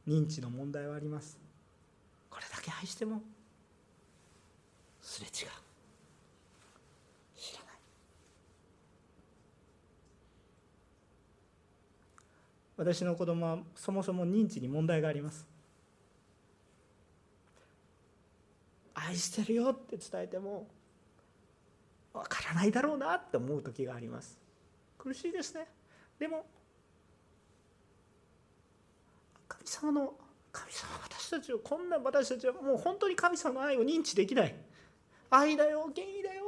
[0.08, 1.38] 認知の問題はあります。
[2.28, 3.22] これだけ愛しても
[5.00, 5.32] すれ違う。
[7.36, 7.74] 知らない。
[12.76, 15.53] 私の子供はそもそも認知に問題があります。
[19.08, 20.68] 愛してるよって伝えても
[22.12, 24.38] わからないだろうなって思う時があります。
[24.98, 25.66] 苦しいですね。
[26.18, 26.46] でも
[29.48, 30.14] 神様の
[30.52, 34.54] 神様私たちをこんな私たちはもう本当に神様の愛を認知できない。
[35.30, 36.44] 愛だよ権威だよ。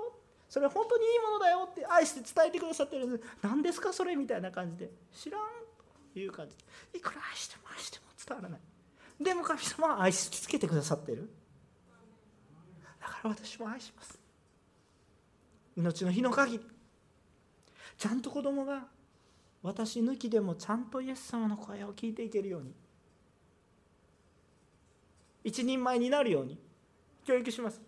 [0.49, 3.07] それは本当にいいものだよって愛して伝えてくださってる。
[3.07, 4.91] んです何ですかそれみたいな感じで。
[5.13, 5.41] 知らん
[6.13, 6.55] という感じ。
[6.99, 8.61] いくら愛しても愛しても伝わらない。
[9.21, 11.29] でも神様は愛し続けてくださってる。
[13.07, 14.19] だから私も愛します。
[15.77, 16.65] 命の日の限り。
[17.97, 18.85] ちゃんと子供が
[19.63, 22.75] 私抜きでもちゃんとイエス様の声を聞いていけるように。
[25.45, 26.59] 一人前になるように。
[27.25, 27.81] 教育します。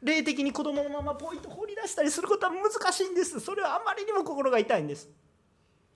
[0.00, 3.40] 霊的に子供のままポイント放り出したりすることは難しいんです。
[3.40, 5.08] それはあまりにも心が痛いんです。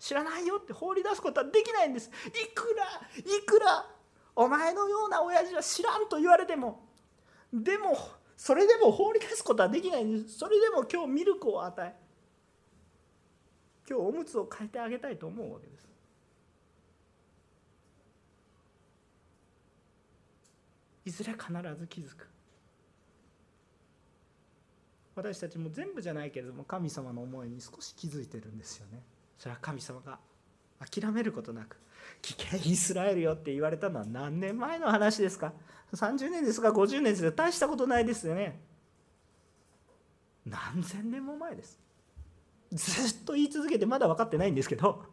[0.01, 2.11] 知らないよって放り出すことはできないんです。
[2.29, 2.85] いくら
[3.21, 3.87] いくら
[4.35, 6.89] お前のような親父は知らんと言われても。
[7.53, 7.97] でも
[8.37, 10.05] それでも放り出すことはできない。
[10.05, 11.95] んですそれでも今日ミルクを与え
[13.89, 15.89] 今日おむつを変えてあげたいと思うわけです。
[21.05, 22.29] いずれ必ず気づく。
[25.15, 29.03] 私たちも全部じゃないけれども神様の思いに少し気づいてるんですよね。
[29.39, 30.19] それは神様が
[30.81, 31.79] 諦めることなく。
[32.23, 35.53] 危険イスラエルよって言われたのは何年前の話ですか
[35.95, 37.31] ？30年ですか？50年ですか？
[37.45, 38.61] 大したことないですよね。
[40.45, 41.79] 何千年も前です。
[42.73, 45.05] ずっと言い続けてまだ分かってないんですけど。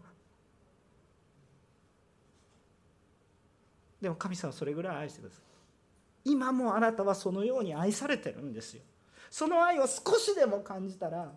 [4.02, 6.32] でも神様はそれぐらい愛してください。
[6.32, 8.82] 今もあなたはそのように愛されてるんですよ。
[9.30, 11.32] その愛を少しでも感じたら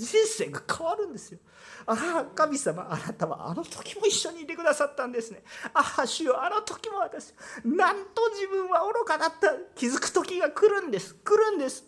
[0.00, 1.38] 人生が変わるんですよ。
[1.86, 5.42] ああ神様あなたはあの時も一緒にいてくださったんですね。
[5.74, 7.34] ああ主よあの時も私
[7.64, 9.54] なんと自分は愚かだった。
[9.74, 11.14] 気づく時が来るんです。
[11.14, 11.84] 来るんです。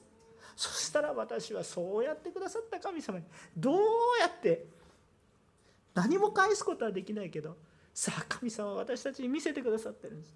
[0.57, 3.25] そしたら私はそうやってくださった神様に
[3.57, 3.77] どう
[4.21, 4.67] やって
[5.95, 7.57] 何も返すことはできないけど
[7.95, 10.35] さあ神様私たちに見せてくださってるんです。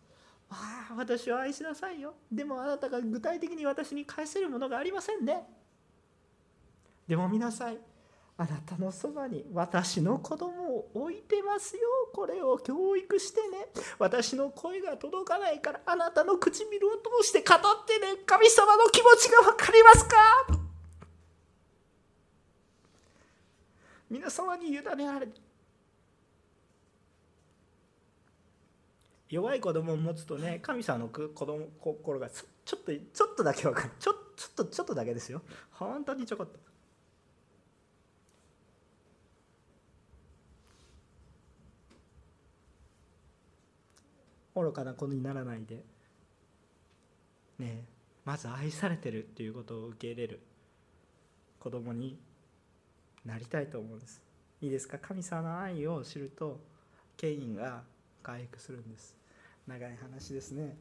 [0.48, 2.14] ああ私を愛しなさいよ。
[2.32, 5.44] でもあなたが具体的に私に返せるものがありませんね。
[7.06, 7.78] でも見なさい
[8.38, 11.80] あなたのそばに私の子供を置いてますよ。
[12.12, 13.68] これを教育してね。
[13.98, 18.18] 私の声が届かないからあなたの唇を通して語ってね。
[18.26, 20.16] 神様の気持ちが分かりますか？
[24.10, 25.40] 皆様に委ねられて。
[29.30, 33.90] 弱い子供を持つとね神様の子供心がちょっとちょっとだけ分かる。
[33.98, 35.40] ちょちょっとちょっとだけですよ。
[35.70, 36.58] 本当にちょこっと。
[44.56, 45.84] 愚かな子にならないで。
[47.58, 47.84] ね
[48.24, 50.40] まず愛されてるっていうことを受け入れる。
[51.60, 52.18] 子供に
[53.24, 54.22] なりたいと思うんです。
[54.60, 54.98] いいですか？
[54.98, 56.60] 神様の愛を知ると
[57.16, 57.82] 権威が
[58.22, 59.16] 回復するんです。
[59.66, 60.76] 長い話ですね。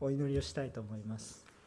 [0.00, 1.44] お祈りをしたいと思います。